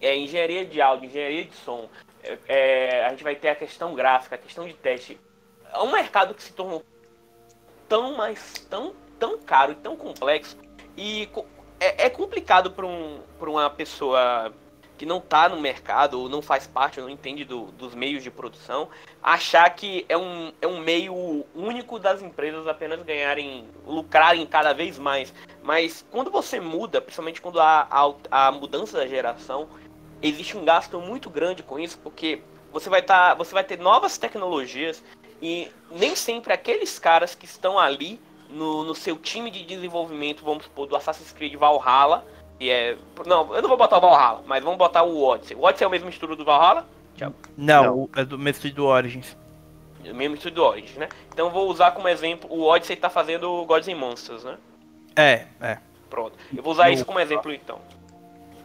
[0.00, 1.88] É, engenharia de áudio, engenharia de som.
[2.22, 5.18] É, é, a gente vai ter a questão gráfica, a questão de teste.
[5.72, 6.84] É um mercado que se tornou
[7.88, 10.56] tão mais tão, tão caro e tão complexo
[10.96, 11.28] e
[11.80, 14.52] é, é complicado para um, uma pessoa
[14.98, 18.22] que não está no mercado ou não faz parte, ou não entende do, dos meios
[18.22, 18.88] de produção,
[19.22, 24.98] achar que é um, é um meio único das empresas apenas ganharem, lucrarem cada vez
[24.98, 25.32] mais.
[25.62, 29.68] Mas quando você muda, principalmente quando há a, a mudança da geração,
[30.20, 32.42] existe um gasto muito grande com isso, porque
[32.72, 35.02] você vai, tá, você vai ter novas tecnologias
[35.40, 38.20] e nem sempre aqueles caras que estão ali
[38.50, 42.26] no, no seu time de desenvolvimento, vamos supor, do Assassin's Creed Valhalla,
[42.60, 42.96] e é.
[43.26, 45.56] Não, eu não vou botar o Valhalla, mas vamos botar o Odyssey.
[45.56, 46.86] O Odyssey é o mesmo estúdio do Valhalla?
[47.20, 48.10] Não, não.
[48.16, 49.36] é do mesmo estúdio do Origins.
[50.04, 51.08] O mesmo estúdio do Origins, né?
[51.32, 54.56] Então vou usar como exemplo, o Odyssey tá fazendo Gods and Monsters, né?
[55.16, 55.78] É, é.
[56.08, 56.38] Pronto.
[56.54, 57.80] Eu vou usar isso como exemplo então.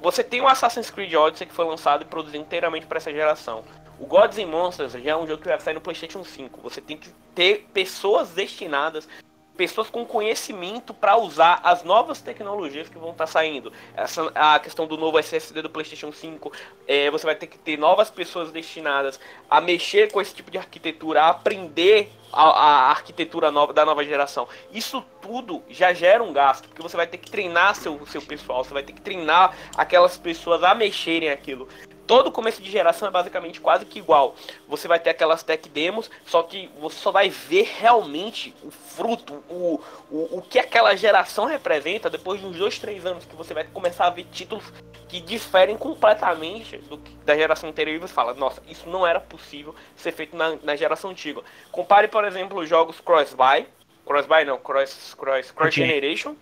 [0.02, 3.64] Você tem o Assassin's Creed Odyssey que foi lançado e produzido inteiramente para essa geração.
[4.00, 6.62] O Gods and Monsters já é um jogo que vai sair no PlayStation 5.
[6.62, 9.08] Você tem que ter pessoas destinadas,
[9.56, 13.72] pessoas com conhecimento para usar as novas tecnologias que vão estar tá saindo.
[13.96, 16.52] Essa, a questão do novo SSD do PlayStation 5,
[16.88, 20.58] é, você vai ter que ter novas pessoas destinadas a mexer com esse tipo de
[20.58, 24.48] arquitetura, a aprender a, a, arquitetura nova da nova geração.
[24.72, 28.64] Isso tudo já gera um gasto, porque você vai ter que treinar seu, seu pessoal,
[28.64, 31.68] você vai ter que treinar aquelas pessoas a mexerem aquilo.
[32.06, 34.36] Todo começo de geração é basicamente quase que igual.
[34.68, 39.44] Você vai ter aquelas tech demos, só que você só vai ver realmente o fruto,
[39.50, 43.54] o, o, o que aquela geração representa depois de uns dois, três anos que você
[43.54, 44.64] vai começar a ver títulos
[45.08, 49.20] que diferem completamente do que, da geração anterior e você fala, nossa, isso não era
[49.20, 51.42] possível ser feito na, na geração antiga.
[51.72, 53.68] Compare, por exemplo, os jogos Cross-Buy,
[54.06, 55.74] Cross-Buy não, Cross, cross, cross.
[55.74, 56.36] Generation,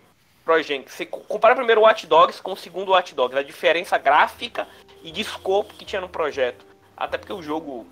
[0.46, 0.84] Cross Gen.
[0.88, 4.68] Você compara primeiro o Watch Dogs com o segundo Watch Dogs, a diferença gráfica
[5.04, 6.66] e de escopo que tinha no projeto.
[6.96, 7.86] Até porque o jogo.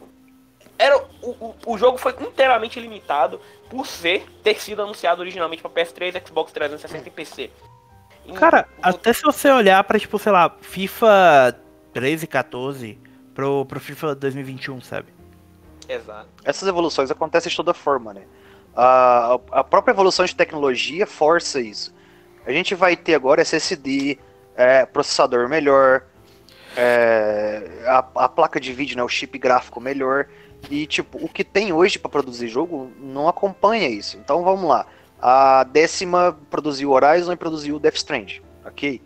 [0.77, 5.71] Era, o, o, o jogo foi inteiramente limitado por ser ter sido anunciado originalmente para
[5.71, 7.51] PS3, Xbox 360 e PC.
[8.35, 11.59] Cara, o, até se você olhar para tipo, sei lá, FIFA
[11.93, 12.99] 13, 14
[13.33, 15.13] pro, pro FIFA 2021, sabe?
[15.87, 16.29] Exato.
[16.43, 18.23] Essas evoluções acontecem de toda forma, né?
[18.75, 21.93] A, a própria evolução de tecnologia força isso.
[22.45, 24.19] A gente vai ter agora SSD,
[24.55, 26.03] é, processador melhor,
[26.79, 30.27] é, a, a, placa de vídeo, né, o chip gráfico melhor.
[30.69, 34.17] E, tipo, o que tem hoje para produzir jogo não acompanha isso.
[34.17, 34.85] Então vamos lá.
[35.21, 39.01] A décima produziu Horizon e produziu Death Strand, ok?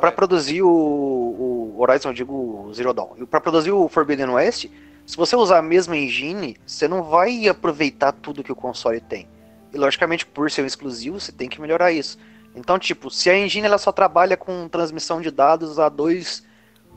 [0.00, 3.10] para produzir o, o, Horizon, eu digo Zero Dawn.
[3.18, 4.70] E para produzir o Forbidden West,
[5.04, 9.28] se você usar a mesma engine, você não vai aproveitar tudo que o console tem.
[9.70, 12.16] E logicamente, por ser um exclusivo, você tem que melhorar isso.
[12.54, 16.42] Então, tipo, se a engine ela só trabalha com transmissão de dados a 2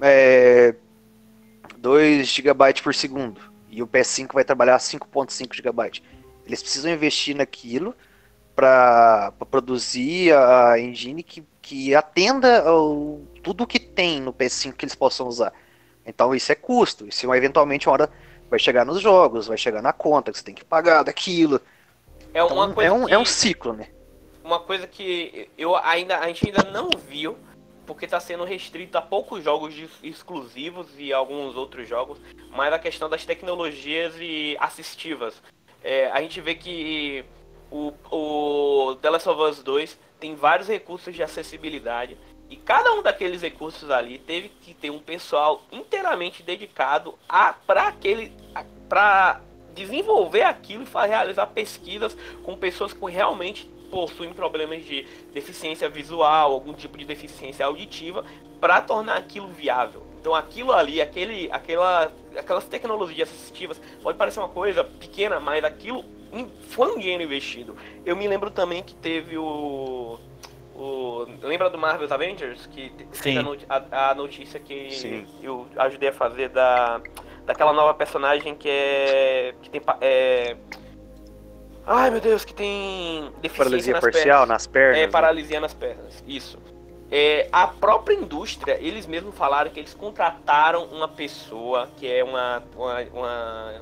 [0.03, 0.75] é,
[1.77, 3.39] 2 GB por segundo
[3.69, 6.01] e o PS5 vai trabalhar a 5.5 GB.
[6.45, 7.95] Eles precisam investir naquilo
[8.53, 14.93] para produzir a engine que, que atenda ao, tudo que tem no PS5 que eles
[14.93, 15.53] possam usar.
[16.05, 17.07] Então isso é custo.
[17.07, 18.09] Isso eventualmente uma hora
[18.49, 21.61] vai chegar nos jogos, vai chegar na conta que você tem que pagar daquilo.
[22.33, 23.87] É uma então, coisa é um, que, é um ciclo, né?
[24.43, 27.37] Uma coisa que eu ainda a gente ainda não viu
[27.85, 32.19] porque está sendo restrito a poucos jogos exclusivos e alguns outros jogos,
[32.51, 35.41] mas a questão das tecnologias e assistivas.
[35.83, 37.25] É, a gente vê que
[37.69, 42.17] o, o The Last of Us 2 tem vários recursos de acessibilidade
[42.49, 47.87] e cada um daqueles recursos ali teve que ter um pessoal inteiramente dedicado a para
[47.87, 48.31] aquele
[48.87, 49.41] para
[49.73, 56.73] desenvolver aquilo e realizar pesquisas com pessoas que realmente possuem problemas de deficiência visual, algum
[56.73, 58.25] tipo de deficiência auditiva,
[58.59, 60.01] para tornar aquilo viável.
[60.19, 66.03] Então aquilo ali, aquele, aquela, aquelas tecnologias assistivas, pode parecer uma coisa pequena, mas aquilo
[66.69, 67.77] foi um dinheiro investido.
[68.03, 70.17] Eu me lembro também que teve o.
[70.73, 72.65] o lembra do Marvel's Avengers?
[72.67, 73.37] Que Sim.
[73.69, 75.27] A, a, notícia que Sim.
[75.43, 76.99] eu ajudei a fazer da,
[77.45, 79.53] daquela nova personagem que é.
[79.61, 79.81] que tem.
[80.01, 80.57] É,
[81.85, 84.47] Ai meu Deus, que tem deficiência paralisia nas parcial pernas.
[84.47, 84.97] nas pernas.
[84.97, 85.07] É, né?
[85.07, 86.23] paralisia nas pernas.
[86.25, 86.57] Isso.
[87.11, 92.63] É, a própria indústria, eles mesmos falaram que eles contrataram uma pessoa que é uma,
[92.75, 93.81] uma, uma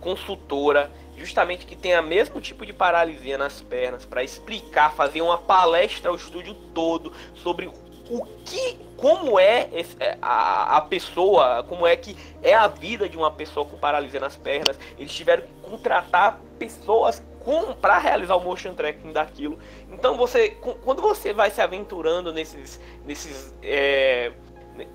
[0.00, 5.38] consultora, justamente que tem o mesmo tipo de paralisia nas pernas, para explicar, fazer uma
[5.38, 7.70] palestra ao estúdio todo sobre
[8.10, 13.08] o que, como é esse, é, a, a pessoa, como é que é a vida
[13.08, 14.78] de uma pessoa com paralisia nas pernas.
[14.98, 17.22] Eles tiveram que contratar pessoas
[17.80, 19.58] para realizar o motion tracking daquilo.
[19.90, 20.50] Então você,
[20.84, 24.32] quando você vai se aventurando nesses, nesses, é,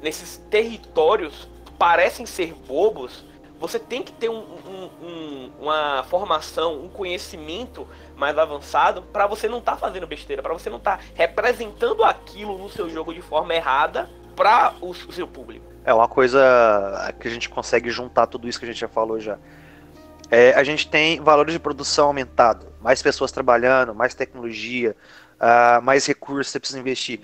[0.01, 3.25] nesses territórios que parecem ser bobos,
[3.59, 9.47] você tem que ter um, um, um, uma formação, um conhecimento mais avançado para você
[9.47, 13.13] não estar tá fazendo besteira, para você não estar tá representando aquilo no seu jogo
[13.13, 15.65] de forma errada para o, o seu público.
[15.85, 19.19] É uma coisa que a gente consegue juntar tudo isso que a gente já falou
[19.19, 19.37] já
[20.31, 24.95] é, a gente tem valores de produção aumentado, mais pessoas trabalhando, mais tecnologia,
[25.35, 27.19] uh, mais recursos você precisa investir.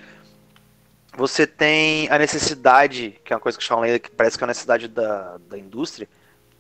[1.16, 4.46] Você tem a necessidade, que é uma coisa que eu falei que parece que é
[4.46, 6.08] uma necessidade da, da indústria,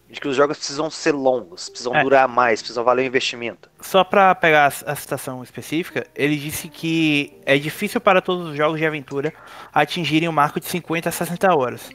[0.09, 2.01] de que os jogos precisam ser longos, precisam é.
[2.01, 3.69] durar mais, precisam valer o investimento.
[3.81, 8.79] Só para pegar a citação específica, ele disse que é difícil para todos os jogos
[8.79, 9.33] de aventura
[9.73, 11.89] atingirem o marco de 50 a 60 horas.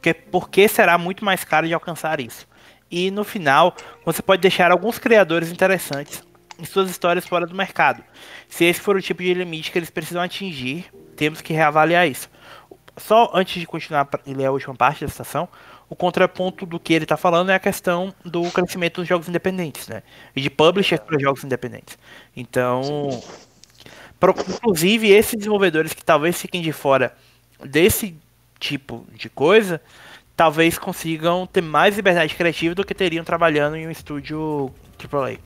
[0.00, 2.46] Que, porque será muito mais caro de alcançar isso.
[2.90, 3.74] E no final,
[4.04, 6.22] você pode deixar alguns criadores interessantes
[6.58, 8.02] em suas histórias fora do mercado.
[8.48, 12.30] Se esse for o tipo de limite que eles precisam atingir, temos que reavaliar isso.
[12.96, 15.48] Só antes de continuar e ler a última parte da citação,
[15.88, 19.86] o contraponto do que ele está falando é a questão do crescimento dos jogos independentes,
[19.88, 20.02] né?
[20.34, 21.98] E de publishers para jogos independentes.
[22.34, 23.22] Então,
[24.48, 27.14] inclusive esses desenvolvedores que talvez fiquem de fora
[27.60, 28.16] desse
[28.58, 29.80] tipo de coisa,
[30.36, 34.70] talvez consigam ter mais liberdade criativa do que teriam trabalhando em um estúdio
[35.02, 35.38] AAA.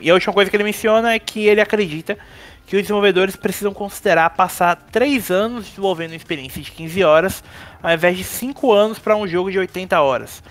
[0.00, 2.18] E a última coisa que ele menciona é que ele acredita
[2.66, 7.44] que os desenvolvedores precisam considerar passar 3 anos desenvolvendo uma experiência de 15 horas,
[7.82, 10.42] ao invés de 5 anos para um jogo de 80 horas.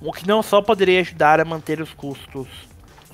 [0.00, 2.46] O que não só poderia ajudar a manter os custos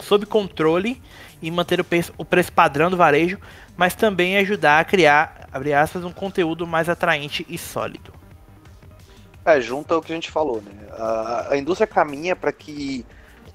[0.01, 1.01] sob controle
[1.41, 3.39] e manter o preço, o preço padrão do varejo,
[3.77, 5.49] mas também ajudar a criar,
[5.81, 8.24] aspas, um conteúdo mais atraente e sólido.
[9.45, 10.73] É, junto ao que a gente falou, né?
[10.93, 13.05] A, a indústria caminha para que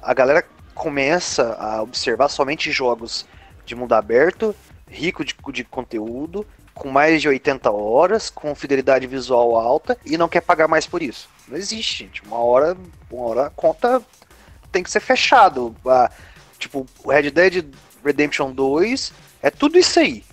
[0.02, 3.26] a galera começa a observar somente jogos
[3.66, 4.56] de mundo aberto,
[4.88, 10.30] rico de, de conteúdo, com mais de 80 horas, com fidelidade visual alta e não
[10.30, 11.30] quer pagar mais por isso.
[11.48, 12.24] Não existe, gente.
[12.24, 12.78] Uma hora,
[13.12, 14.02] uma hora a conta
[14.72, 15.76] tem que ser fechado.
[15.86, 16.10] Ah,
[16.58, 17.66] tipo, o Red Dead
[18.04, 19.12] Redemption 2
[19.42, 20.24] é tudo isso aí.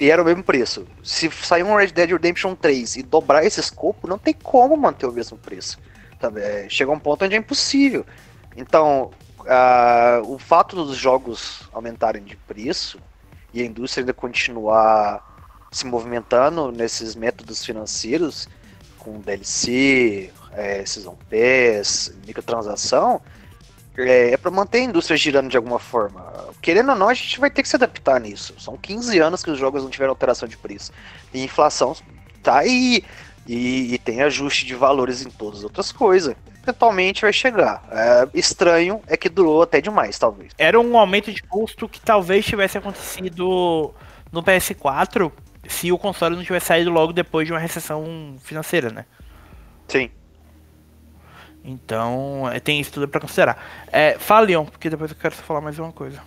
[0.00, 0.86] E era o mesmo preço.
[1.02, 5.06] Se sair um Red Dead Redemption 3 e dobrar esse escopo, não tem como manter
[5.06, 5.78] o mesmo preço.
[6.36, 8.06] É, chega um ponto onde é impossível.
[8.56, 12.98] Então, uh, o fato dos jogos aumentarem de preço
[13.52, 15.26] e a indústria ainda continuar
[15.70, 18.48] se movimentando nesses métodos financeiros,
[18.98, 23.20] com DLC, é, Season Pass, microtransação,
[23.98, 26.24] é, é para manter a indústria girando de alguma forma.
[26.60, 28.54] Querendo ou não, a gente vai ter que se adaptar nisso.
[28.58, 30.92] São 15 anos que os jogos não tiveram alteração de preço.
[31.32, 31.96] E inflação
[32.42, 33.04] tá aí.
[33.46, 36.34] E, e tem ajuste de valores em todas as outras coisas.
[36.62, 37.82] Eventualmente vai chegar.
[37.90, 40.52] É, estranho é que durou até demais, talvez.
[40.58, 43.94] Era um aumento de custo que talvez tivesse acontecido
[44.30, 45.32] no PS4
[45.66, 49.06] se o console não tivesse saído logo depois de uma recessão financeira, né?
[49.86, 50.10] Sim.
[51.68, 53.62] Então, é, tem isso tudo para considerar.
[53.92, 56.22] É, fala, Leon, porque depois eu quero falar mais uma coisa.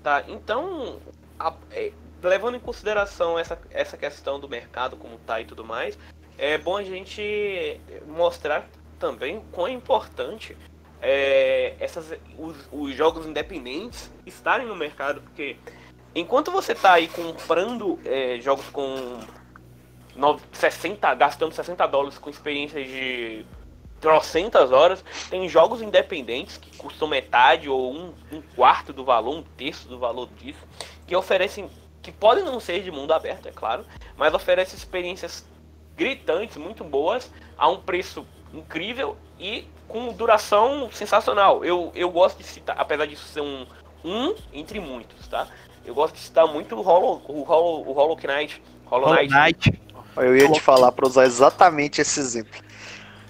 [0.00, 1.00] Tá, então,
[1.36, 1.90] a, é,
[2.22, 5.98] levando em consideração essa, essa questão do mercado como tá e tudo mais,
[6.38, 10.56] é bom a gente mostrar também quão é importante
[11.02, 15.56] é, essas, os, os, jogos independentes estarem no mercado, porque
[16.14, 19.18] enquanto você tá aí comprando é, jogos com
[20.52, 23.44] 60, gastando 60 dólares com experiências de
[24.00, 25.04] trocentas horas.
[25.28, 29.98] Tem jogos independentes que custam metade ou um, um, quarto do valor, um terço do
[29.98, 30.60] valor disso,
[31.06, 31.68] que oferecem,
[32.02, 33.84] que podem não ser de mundo aberto, é claro,
[34.16, 35.46] mas oferecem experiências
[35.96, 41.64] gritantes, muito boas, a um preço incrível e com duração sensacional.
[41.64, 43.66] Eu, eu gosto de citar, apesar disso ser um,
[44.04, 45.46] um entre muitos, tá?
[45.84, 48.62] Eu gosto de citar muito o Hollow, o Hollow, o Hollow Knight.
[48.86, 49.32] Hollow Knight.
[49.32, 49.80] Hollow Knight.
[50.16, 52.60] Eu ia te falar para usar exatamente esse exemplo.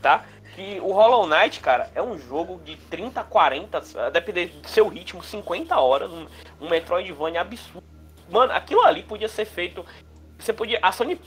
[0.00, 0.24] Tá?
[0.61, 4.88] Que o Hollow Knight, cara, é um jogo de 30, 40, a depender do seu
[4.88, 6.26] ritmo, 50 horas, um,
[6.61, 7.82] um Metroidvania absurdo.
[8.28, 9.84] Mano, aquilo ali podia ser feito.
[10.38, 10.78] Você podia.
[10.82, 11.18] A Sony.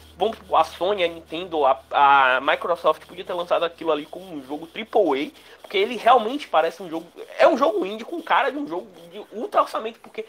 [0.54, 4.70] A Sony, a Nintendo, a, a Microsoft podia ter lançado aquilo ali como um jogo
[4.74, 5.32] AAA.
[5.62, 7.08] Porque ele realmente parece um jogo.
[7.40, 10.00] É um jogo indie com cara de um jogo de ultra orçamento.
[10.00, 10.26] Porque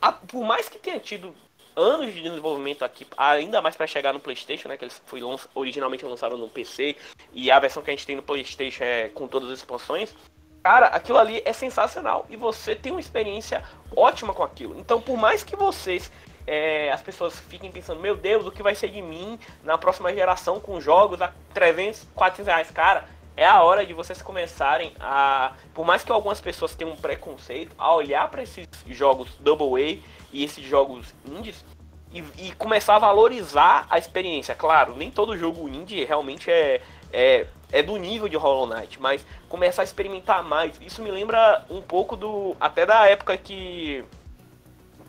[0.00, 1.34] a, por mais que tenha tido
[1.76, 4.76] anos de desenvolvimento aqui, ainda mais para chegar no PlayStation, né?
[4.76, 5.20] Que eles foi
[5.54, 6.96] originalmente lançado no PC
[7.32, 10.14] e a versão que a gente tem no PlayStation é com todas as expansões.
[10.62, 13.62] Cara, aquilo ali é sensacional e você tem uma experiência
[13.94, 14.78] ótima com aquilo.
[14.78, 16.10] Então, por mais que vocês
[16.46, 20.12] é, as pessoas fiquem pensando, meu Deus, o que vai ser de mim na próxima
[20.12, 22.70] geração com jogos a 300, 400 reais?
[22.70, 26.96] Cara, é a hora de vocês começarem a, por mais que algumas pessoas tenham um
[26.96, 31.64] preconceito, a olhar para esses jogos Double A e esses jogos indies
[32.12, 34.54] e, e, começar a valorizar a experiência.
[34.54, 36.80] Claro, nem todo jogo indie realmente é,
[37.12, 40.80] é, é do nível de Hollow Knight, mas começar a experimentar mais.
[40.80, 42.56] Isso me lembra um pouco do.
[42.60, 44.04] até da época que.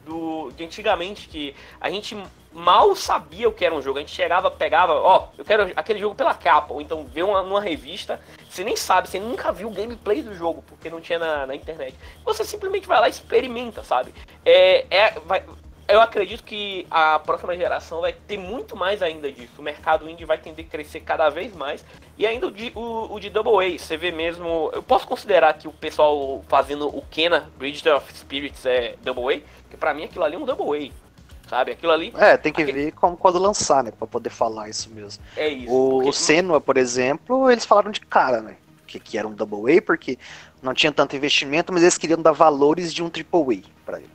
[0.03, 2.15] Do, de antigamente, que a gente
[2.56, 3.97] mal sabia o que era um jogo.
[3.97, 7.43] A gente chegava, pegava, ó, eu quero aquele jogo pela capa, ou então ver uma,
[7.43, 11.20] numa revista, você nem sabe, você nunca viu o gameplay do jogo, porque não tinha
[11.20, 11.95] na, na internet.
[12.24, 14.14] Você simplesmente vai lá e experimenta, sabe?
[14.45, 15.43] É, é, vai,
[15.88, 19.53] eu acredito que a próxima geração vai ter muito mais ainda disso.
[19.60, 21.86] O mercado indie vai tender a crescer cada vez mais.
[22.18, 24.72] E ainda o de, o, o de Double A, você vê mesmo.
[24.74, 29.70] Eu posso considerar que o pessoal fazendo o Kena Bridge of Spirits é Double A,
[29.70, 31.05] que pra mim aquilo ali é um Double A
[31.50, 31.72] sabe?
[31.72, 32.14] Aquilo ali.
[32.18, 32.86] É, tem que aquele...
[32.86, 33.91] ver como quando lançar, né?
[33.91, 35.24] Pra poder falar isso mesmo.
[35.36, 35.72] É isso.
[35.72, 36.10] O, porque...
[36.10, 38.56] o Senua, por exemplo, eles falaram de cara, né?
[38.88, 40.18] Que, que era um Double A, porque
[40.62, 44.10] não tinha tanto investimento, mas eles queriam dar valores de um Triple A pra ele.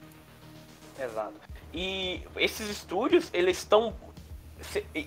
[0.98, 1.34] Exato.
[1.72, 3.94] E esses estúdios, eles estão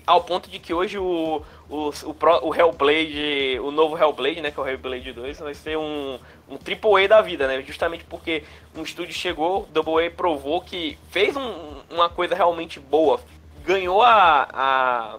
[0.06, 4.58] ao ponto de que hoje o, o, o, o Hellblade, o novo Hellblade, né, que
[4.58, 6.18] é o Hellblade 2, vai ser um,
[6.48, 7.62] um AAA da vida, né?
[7.62, 13.20] Justamente porque um estúdio chegou, Double A provou que fez um, uma coisa realmente boa,
[13.64, 15.16] ganhou a, a,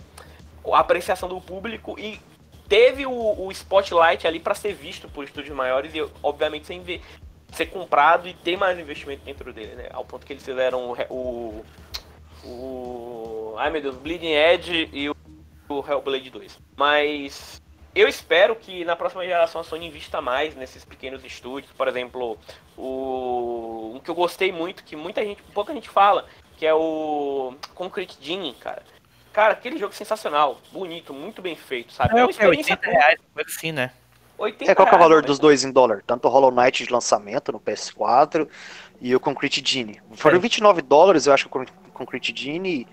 [0.71, 2.19] a apreciação do público e
[2.67, 7.01] teve o, o spotlight ali para ser visto por estúdios maiores e obviamente sem ver
[7.51, 9.87] ser comprado e ter mais investimento dentro dele, né?
[9.91, 10.95] Ao ponto que eles fizeram o.
[11.13, 11.65] o,
[12.43, 15.15] o ai meu Deus, Bleeding Edge e o,
[15.69, 16.59] o Hellblade 2.
[16.75, 17.61] Mas
[17.95, 21.71] eu espero que na próxima geração a Sony invista mais nesses pequenos estúdios.
[21.71, 22.37] Por exemplo,
[22.77, 26.25] o um que eu gostei muito, que muita gente, pouca gente fala,
[26.57, 28.83] que é o Concrete Genie, cara.
[29.31, 32.15] Cara, aquele jogo sensacional, bonito, muito bem feito, sabe?
[32.15, 33.91] É, é uma experiência 80 reais, coisa assim, né?
[34.37, 36.03] 80 é, qual é o valor dos dois em dólar?
[36.05, 38.47] Tanto o Hollow Knight de lançamento no PS4
[38.99, 40.01] e o Concrete Genie.
[40.13, 40.39] Foram é.
[40.39, 42.85] 29 dólares, eu acho, o Concrete Genie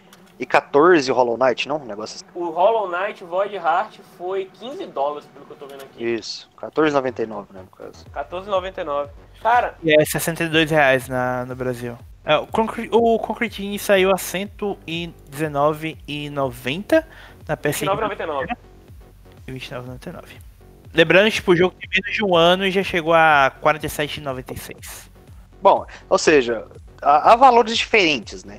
[0.43, 1.77] e 14 o Hollow Knight, não?
[1.77, 2.25] Um negócio assim.
[2.35, 6.05] O Hollow Knight Void Heart foi 15 dólares, pelo que eu tô vendo aqui.
[6.05, 8.05] Isso, 14,99, né, no caso.
[8.13, 9.11] 14,99.
[9.41, 9.77] Cara...
[9.83, 11.97] E é 62 reais na, no Brasil.
[12.25, 17.05] É, o, Concrete, o Concrete Genie saiu a 119,90
[17.47, 17.87] na PS4.
[17.87, 18.57] 29,99.
[19.47, 20.25] E 29,99.
[20.93, 25.09] Lembrando, tipo, o jogo tem menos de um ano e já chegou a 47,96.
[25.63, 26.67] Bom, ou seja,
[27.01, 28.59] há, há valores diferentes, né?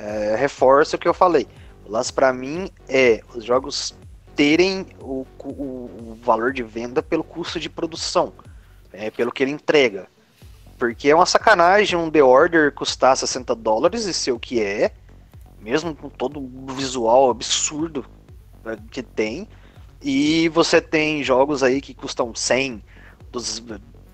[0.00, 1.46] É, reforça o que eu falei.
[1.84, 3.94] O lance para mim é os jogos
[4.34, 8.32] terem o, o, o, valor de venda pelo custo de produção,
[8.94, 10.06] é, pelo que ele entrega.
[10.78, 14.92] Porque é uma sacanagem um The Order custar 60 dólares e ser o que é,
[15.60, 18.06] mesmo com todo o visual absurdo
[18.64, 19.46] né, que tem,
[20.00, 22.82] e você tem jogos aí que custam 100,
[23.30, 23.62] dos,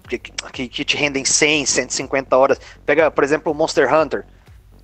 [0.08, 2.60] que, que, te rendem 100, 150 horas.
[2.84, 4.26] Pega, por exemplo, o Monster Hunter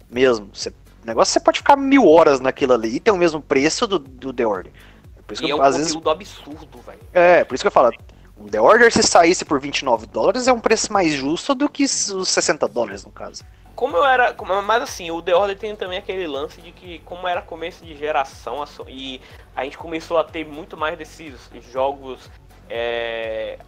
[0.08, 0.48] mesmo.
[0.54, 0.72] Você,
[1.02, 3.98] o negócio você pode ficar mil horas naquilo ali e tem o mesmo preço do,
[3.98, 4.72] do The Order.
[5.26, 7.00] Por isso e que, é um às vezes, absurdo, velho.
[7.12, 7.92] É, por isso que eu falo.
[8.36, 11.84] Um The Order, se saísse por 29 dólares, é um preço mais justo do que
[11.84, 13.44] os 60 dólares, no caso
[13.82, 14.32] como eu era.
[14.64, 17.96] Mas assim, o The Order tem também aquele lance de que, como era começo de
[17.96, 19.20] geração, e
[19.56, 21.34] a gente começou a ter muito mais desses
[21.72, 22.30] jogos.
[22.70, 23.58] É,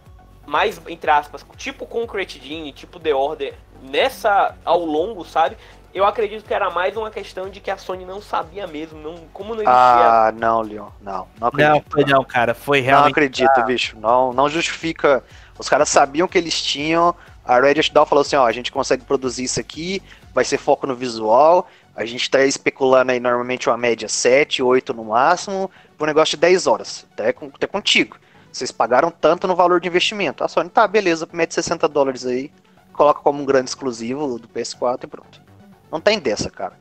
[0.45, 4.55] mais, entre aspas, tipo Concrete Genie, tipo The Order, nessa.
[4.63, 5.57] ao longo, sabe?
[5.95, 9.15] Eu acredito que era mais uma questão de que a Sony não sabia mesmo, não,
[9.31, 9.73] como não existia.
[9.73, 11.25] Ah, não, Leon, não.
[11.39, 13.05] Não, acredito, não foi não, cara, foi realmente.
[13.05, 13.97] Não acredito, bicho.
[13.97, 15.23] Não, não justifica.
[15.57, 17.15] Os caras sabiam que eles tinham,
[17.45, 20.85] a Reddit Doll falou assim, ó, a gente consegue produzir isso aqui, vai ser foco
[20.85, 21.65] no visual,
[21.95, 26.35] a gente tá especulando aí normalmente uma média 7, 8 no máximo, por um negócio
[26.35, 28.17] de 10 horas, até, com, até contigo.
[28.51, 30.43] Vocês pagaram tanto no valor de investimento.
[30.43, 32.51] A Sony, tá, beleza, mete 60 dólares aí,
[32.91, 35.44] coloca como um grande exclusivo do PS4 e pronto.
[35.91, 36.73] Não tem dessa, cara.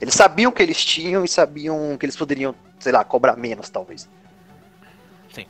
[0.00, 4.08] Eles sabiam que eles tinham e sabiam que eles poderiam, sei lá, cobrar menos, talvez.
[5.32, 5.46] Sim.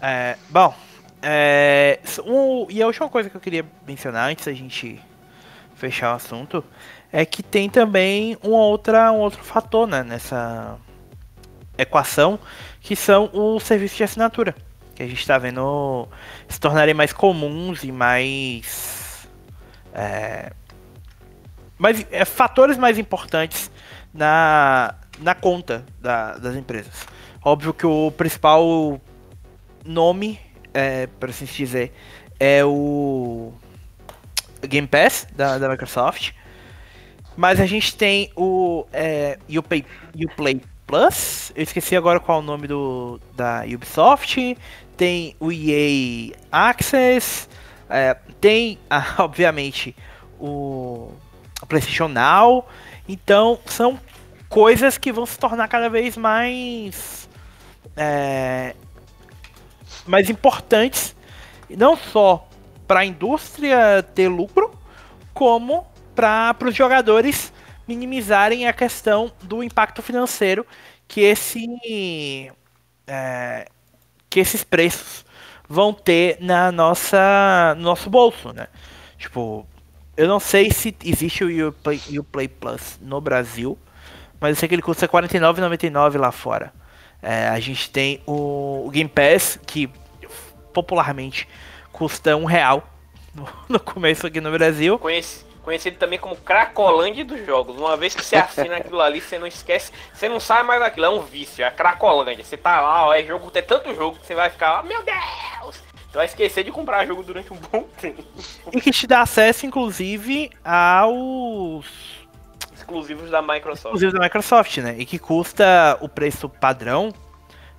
[0.00, 0.74] É, bom,
[1.22, 5.00] é, um, e a última coisa que eu queria mencionar antes da gente
[5.74, 6.64] fechar o assunto
[7.10, 10.76] é que tem também um, outra, um outro fator né, nessa
[11.78, 12.38] equação
[12.80, 14.54] que são os serviços de assinatura
[14.94, 16.06] que a gente está vendo
[16.48, 19.26] se tornarem mais comuns e mais
[19.94, 20.52] é,
[21.82, 23.68] mais é, fatores mais importantes
[24.14, 27.06] na, na conta da, das empresas.
[27.44, 29.00] Óbvio que o principal
[29.84, 30.38] nome
[30.72, 31.92] é, por assim dizer,
[32.38, 33.52] é o
[34.62, 36.30] Game Pass da, da Microsoft.
[37.36, 41.50] Mas a gente tem o é, Uplay, Uplay Plus.
[41.56, 44.56] Eu esqueci agora qual é o nome do, da Ubisoft.
[44.96, 47.48] Tem o EA Access.
[47.88, 49.96] É, tem, ah, obviamente,
[50.38, 51.10] o
[51.66, 52.66] PlayStation Now.
[53.08, 53.98] Então, são
[54.48, 57.28] coisas que vão se tornar cada vez mais
[57.96, 58.74] é,
[60.06, 61.14] mais importantes,
[61.70, 62.48] não só
[62.86, 64.78] para a indústria ter lucro,
[65.32, 67.52] como para os jogadores
[67.86, 70.66] minimizarem a questão do impacto financeiro
[71.08, 72.50] que esse
[73.06, 73.66] é,
[74.28, 75.24] que esses preços
[75.68, 78.68] vão ter na nossa no nosso bolso, né?
[79.18, 79.66] Tipo,
[80.22, 83.76] eu não sei se existe o Uplay, Uplay Plus no Brasil,
[84.40, 86.72] mas eu sei que ele custa R$ 49,99 lá fora.
[87.20, 89.90] É, a gente tem o, o, Game Pass, que
[90.72, 91.48] popularmente
[91.92, 92.88] custa um real
[93.34, 94.96] no, no começo aqui no Brasil.
[94.96, 97.76] Conheci, conhecido também como Cracolândia dos jogos.
[97.76, 101.06] Uma vez que você assina aquilo ali, você não esquece, você não sai mais daquilo,
[101.06, 102.44] é um vício, é Cracolândia.
[102.44, 105.02] Você tá lá, ó, é jogo, tem tanto jogo que você vai ficar, oh, meu
[105.02, 105.91] Deus!
[106.12, 108.22] Você vai esquecer de comprar jogo durante um bom tempo.
[108.70, 111.86] E que te dá acesso, inclusive, aos
[112.76, 113.86] exclusivos da Microsoft.
[113.86, 114.94] Exclusivos da Microsoft, né?
[114.98, 117.14] E que custa o preço padrão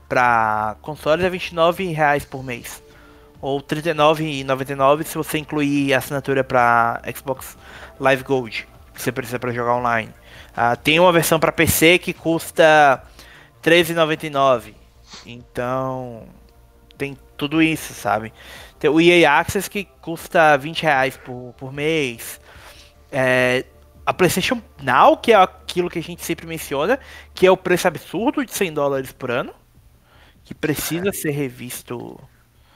[0.10, 2.82] para consoles é R$ reais por mês.
[3.40, 7.56] Ou R$ 39,99 se você incluir a assinatura para Xbox
[8.00, 10.12] Live Gold, que você precisa para jogar online.
[10.58, 13.04] Ah, tem uma versão para PC que custa
[13.64, 14.74] R$ 13,99.
[15.24, 16.24] Então,
[16.98, 18.34] tem tudo isso, sabe?
[18.80, 22.40] Tem o EA Access que custa 20 reais por, por mês.
[23.12, 23.66] É,
[24.06, 27.00] a PlayStation Now, que é aquilo que a gente sempre menciona,
[27.34, 29.54] que é o preço absurdo de 100 dólares por ano,
[30.44, 32.20] que precisa ser revisto.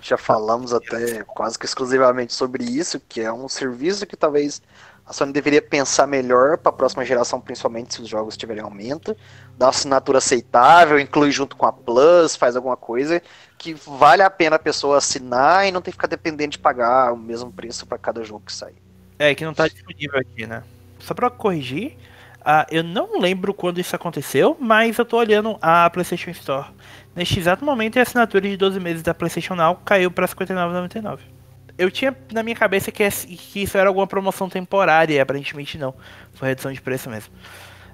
[0.01, 4.61] Já falamos até quase que exclusivamente sobre isso, que é um serviço que talvez
[5.07, 9.15] a Sony deveria pensar melhor para a próxima geração, principalmente se os jogos tiverem aumento,
[9.57, 13.21] dar uma assinatura aceitável, inclui junto com a Plus, faz alguma coisa
[13.57, 17.13] que vale a pena a pessoa assinar e não ter que ficar dependendo de pagar
[17.13, 18.75] o mesmo preço para cada jogo que sair.
[19.17, 20.61] É, que não está disponível aqui, né?
[20.99, 21.95] Só para corrigir,
[22.41, 26.67] uh, eu não lembro quando isso aconteceu, mas eu tô olhando a PlayStation Store.
[27.15, 31.36] Neste exato momento, a assinatura de 12 meses da PlayStation Now caiu para R$ 59,99
[31.77, 35.93] eu tinha na minha cabeça que, que, isso era alguma promoção temporária, e aparentemente não.
[36.33, 37.33] Foi redução de preço mesmo.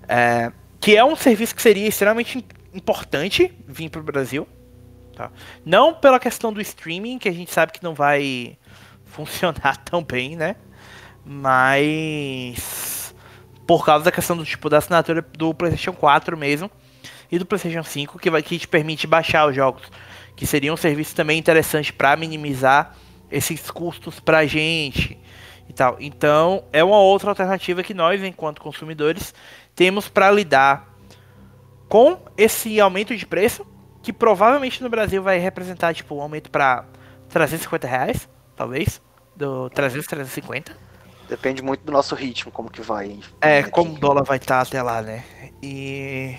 [0.08, 4.48] É, que é um serviço que seria extremamente importante vir para o Brasil.
[5.16, 5.32] Tá?
[5.66, 8.58] Não pela questão do streaming, que a gente sabe que não vai
[9.06, 10.56] funcionar tão bem, né?
[11.26, 13.14] Mas
[13.66, 16.70] por causa da questão do tipo da assinatura do PlayStation 4 mesmo
[17.32, 19.84] e do PlayStation 5, que vai que te permite baixar os jogos,
[20.36, 22.96] que seria um serviço também interessante para minimizar
[23.34, 25.20] esses custos para a gente
[25.68, 25.98] e tal.
[26.00, 29.34] Então, é uma outra alternativa que nós, enquanto consumidores,
[29.76, 30.94] temos para lidar
[31.90, 33.66] com esse aumento de preço,
[34.04, 36.86] que provavelmente no Brasil vai representar tipo um aumento para
[37.30, 39.02] 350 reais, talvez,
[39.36, 40.78] do 300, 350.
[41.28, 43.20] Depende muito do nosso ritmo, como que vai.
[43.42, 43.72] É, aqui.
[43.72, 45.24] como o dólar vai estar tá até lá, né?
[45.62, 46.36] E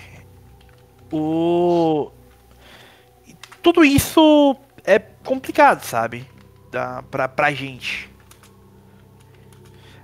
[1.11, 2.11] o
[3.61, 6.25] tudo isso é complicado, sabe?
[6.75, 8.09] Da, pra, pra gente.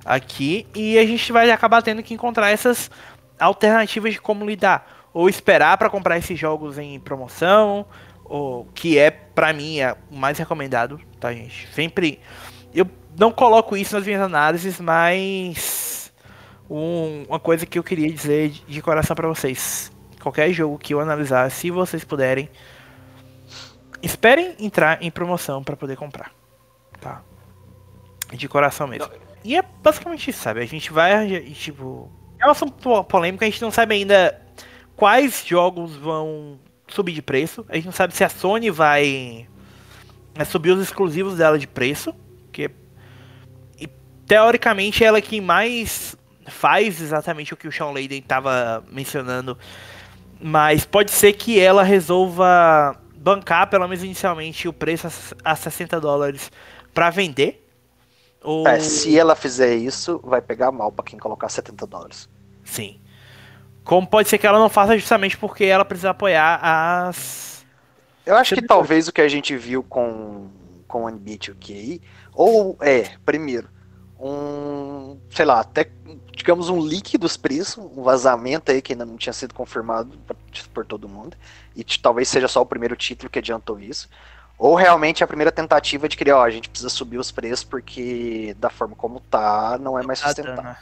[0.05, 2.89] Aqui e a gente vai acabar tendo que encontrar essas
[3.37, 5.09] alternativas de como lidar.
[5.13, 7.85] Ou esperar para comprar esses jogos em promoção
[8.23, 11.67] ou que é para mim é o mais recomendado tá gente?
[11.73, 12.19] Sempre
[12.73, 16.13] eu não coloco isso nas minhas análises mas
[16.69, 19.91] um, uma coisa que eu queria dizer de, de coração para vocês.
[20.21, 22.49] Qualquer jogo que eu analisar se vocês puderem
[24.01, 26.40] esperem entrar em promoção para poder comprar
[27.01, 27.21] Tá.
[28.31, 29.11] De coração mesmo.
[29.43, 30.61] E é basicamente isso, sabe?
[30.61, 32.09] A gente vai, tipo.
[32.39, 34.39] É um assunto polêmico, a gente não sabe ainda
[34.95, 37.65] quais jogos vão subir de preço.
[37.67, 39.47] A gente não sabe se a Sony vai
[40.35, 42.13] né, subir os exclusivos dela de preço.
[42.51, 42.69] Que
[43.79, 43.87] e,
[44.25, 46.15] teoricamente ela é quem mais
[46.47, 49.57] faz exatamente o que o Sean Layden estava mencionando.
[50.39, 55.07] Mas pode ser que ela resolva bancar, pelo menos inicialmente, o preço
[55.43, 56.51] a 60 dólares
[56.93, 57.65] para vender?
[58.43, 58.67] Ou...
[58.67, 62.29] É, se ela fizer isso, vai pegar mal para quem colocar 70 dólares.
[62.63, 62.99] Sim.
[63.83, 67.65] Como pode ser que ela não faça justamente porque ela precisa apoiar as.
[68.25, 70.49] Eu acho que talvez o que a gente viu com,
[70.87, 72.01] com o NBA ok
[72.33, 73.67] ou é, primeiro,
[74.19, 75.89] um, sei lá, até,
[76.35, 80.17] digamos, um leak dos preços, um vazamento aí que ainda não tinha sido confirmado
[80.73, 81.35] por todo mundo,
[81.75, 84.09] e talvez seja só o primeiro título que adiantou isso,
[84.61, 88.55] ou realmente a primeira tentativa de criar, ó, a gente precisa subir os preços porque
[88.59, 90.75] da forma como tá, não é mais sustentável.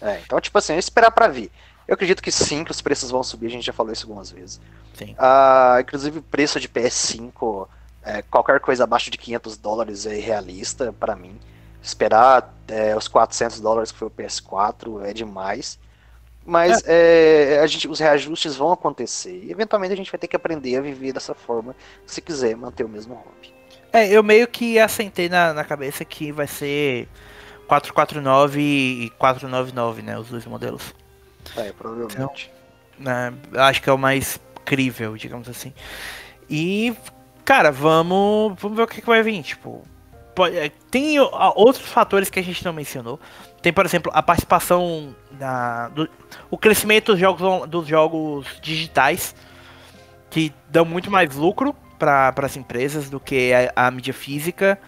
[0.00, 1.50] É, então, tipo assim, esperar para ver.
[1.88, 4.30] Eu acredito que sim, que os preços vão subir, a gente já falou isso algumas
[4.30, 4.60] vezes.
[4.94, 5.16] Sim.
[5.18, 7.66] Uh, inclusive, o preço de PS5,
[8.04, 11.36] é, qualquer coisa abaixo de 500 dólares é irrealista para mim.
[11.82, 15.80] Esperar é, os 400 dólares que foi o PS4 é demais.
[16.46, 17.56] Mas é.
[17.56, 19.42] É, a gente, os reajustes vão acontecer.
[19.44, 21.74] E eventualmente a gente vai ter que aprender a viver dessa forma
[22.06, 23.52] se quiser manter o mesmo hobby.
[23.92, 27.08] É, eu meio que assentei na, na cabeça que vai ser
[27.66, 30.18] 449 e 499, né?
[30.18, 30.94] Os dois modelos.
[31.56, 32.14] É, provavelmente.
[32.14, 32.32] Então,
[32.98, 35.72] né, acho que é o mais crível, digamos assim.
[36.48, 36.94] E,
[37.44, 39.42] cara, vamos, vamos ver o que, que vai vir.
[39.42, 39.82] Tipo,
[40.34, 43.18] pode, tem outros fatores que a gente não mencionou.
[43.66, 46.08] Tem, por exemplo, a participação da, do,
[46.48, 49.34] o crescimento dos jogos, dos jogos digitais,
[50.30, 54.78] que dão muito mais lucro para as empresas do que a, a, mídia física,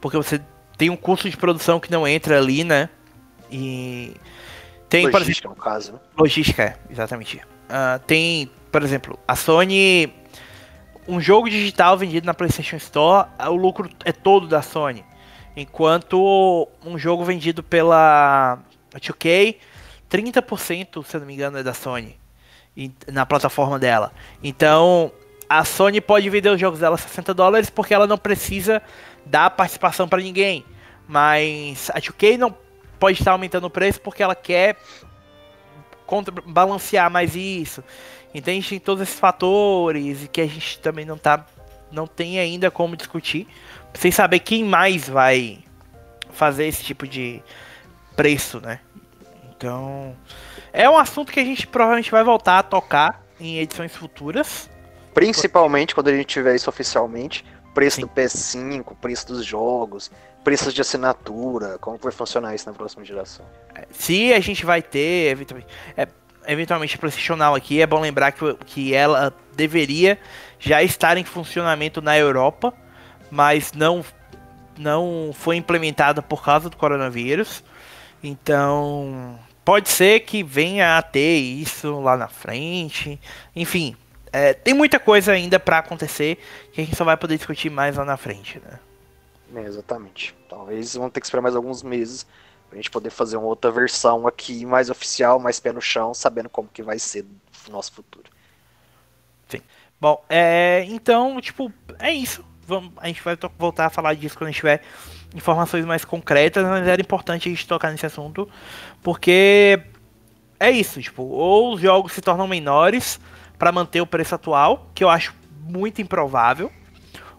[0.00, 0.40] porque você
[0.76, 2.88] tem um custo de produção que não entra ali, né?
[3.50, 4.14] E
[4.88, 5.92] tem, logística, por exemplo, no caso.
[5.94, 5.98] Né?
[6.16, 7.38] Logística, é, exatamente.
[7.38, 10.14] Uh, tem, por exemplo, a Sony.
[11.08, 15.04] Um jogo digital vendido na PlayStation Store, o lucro é todo da Sony.
[15.58, 18.60] Enquanto um jogo vendido pela
[18.94, 19.56] 2K,
[20.08, 22.16] 30%, se eu não me engano, é da Sony.
[23.08, 24.12] Na plataforma dela.
[24.40, 25.10] Então,
[25.48, 28.80] a Sony pode vender os jogos dela a 60 dólares porque ela não precisa
[29.26, 30.64] dar participação para ninguém.
[31.08, 32.56] Mas a 2K não
[33.00, 34.76] pode estar aumentando o preço porque ela quer
[36.46, 37.82] balancear mais isso.
[38.32, 41.44] Então a gente tem todos esses fatores e que a gente também não está
[41.90, 43.46] não tem ainda como discutir,
[43.98, 45.58] sem saber quem mais vai
[46.30, 47.42] fazer esse tipo de
[48.14, 48.78] preço, né?
[49.50, 50.16] Então,
[50.72, 54.70] é um assunto que a gente provavelmente vai voltar a tocar em edições futuras.
[55.12, 57.44] Principalmente quando a gente tiver isso oficialmente,
[57.74, 58.02] preço Sim.
[58.02, 60.12] do PS5, preço dos jogos,
[60.44, 63.44] preços de assinatura, como vai funcionar isso na próxima geração.
[63.90, 66.06] Se a gente vai ter, eventualmente, é,
[66.46, 70.20] eventualmente profissional aqui, é bom lembrar que, que ela deveria
[70.56, 72.72] já estar em funcionamento na Europa,
[73.30, 74.04] mas não,
[74.78, 77.62] não foi implementada por causa do coronavírus.
[78.22, 83.20] Então, pode ser que venha a ter isso lá na frente.
[83.54, 83.96] Enfim,
[84.32, 86.38] é, tem muita coisa ainda para acontecer
[86.72, 88.78] que a gente só vai poder discutir mais lá na frente, né?
[89.54, 90.34] É, exatamente.
[90.48, 92.26] Talvez vão ter que esperar mais alguns meses
[92.68, 96.48] pra gente poder fazer uma outra versão aqui mais oficial, mais pé no chão, sabendo
[96.48, 97.24] como que vai ser
[97.66, 98.30] o nosso futuro.
[99.48, 99.60] Sim.
[100.00, 102.44] Bom, é, então, tipo, é isso.
[102.68, 104.82] Vamos, a gente vai voltar a falar disso quando a gente tiver
[105.34, 108.46] informações mais concretas, mas era importante a gente tocar nesse assunto,
[109.02, 109.80] porque
[110.60, 113.18] é isso, tipo, ou os jogos se tornam menores
[113.58, 116.70] para manter o preço atual, que eu acho muito improvável.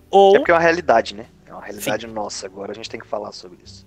[0.09, 0.35] Ou...
[0.35, 1.27] É porque é uma realidade, né?
[1.45, 2.13] É uma realidade Sim.
[2.13, 3.85] nossa, agora a gente tem que falar sobre isso.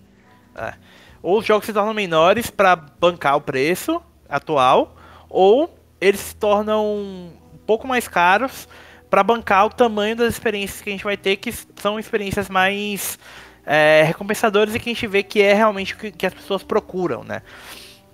[0.55, 0.75] É.
[1.21, 4.95] Ou os jogos se tornam menores para bancar o preço atual,
[5.29, 8.69] ou eles se tornam um pouco mais caros
[9.13, 13.19] para bancar o tamanho das experiências que a gente vai ter, que são experiências mais
[13.67, 16.63] é, recompensadoras e que a gente vê que é realmente o que, que as pessoas
[16.63, 17.43] procuram, né?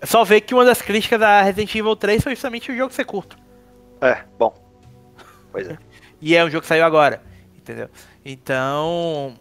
[0.01, 2.93] É só ver que uma das críticas da Resident Evil 3 foi justamente o jogo
[2.93, 3.39] ser curto.
[4.01, 4.53] É, bom.
[5.53, 5.79] Pois é.
[6.21, 7.23] e é um jogo que saiu agora,
[7.57, 7.89] entendeu?
[8.25, 9.37] Então,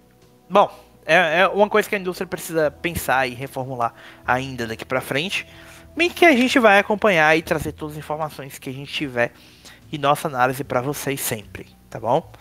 [0.47, 0.69] bom,
[1.07, 3.95] é, é, uma coisa que a indústria precisa pensar e reformular
[4.27, 5.47] ainda daqui para frente,
[5.95, 9.31] bem que a gente vai acompanhar e trazer todas as informações que a gente tiver
[9.91, 12.31] e nossa análise para vocês sempre, tá bom?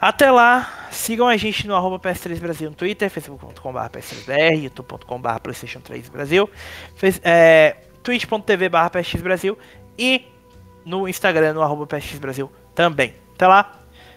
[0.00, 5.80] Até lá, sigam a gente no arroba PS3 Brasil no Twitter, facebook.com.br PS3BR, youtube.com.br Playstation
[5.80, 6.48] 3 Brasil,
[7.24, 9.58] é, twitch.tv PSX Brasil
[9.98, 10.24] e
[10.84, 13.12] no Instagram, no arroba PSX Brasil também.
[13.34, 13.72] Até lá,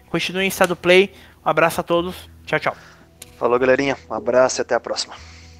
[0.10, 1.12] continue em estado play.
[1.44, 2.30] Um abraço a todos.
[2.46, 2.76] Tchau, tchau.
[3.38, 3.98] Falou, galerinha.
[4.08, 5.16] Um abraço e até a próxima.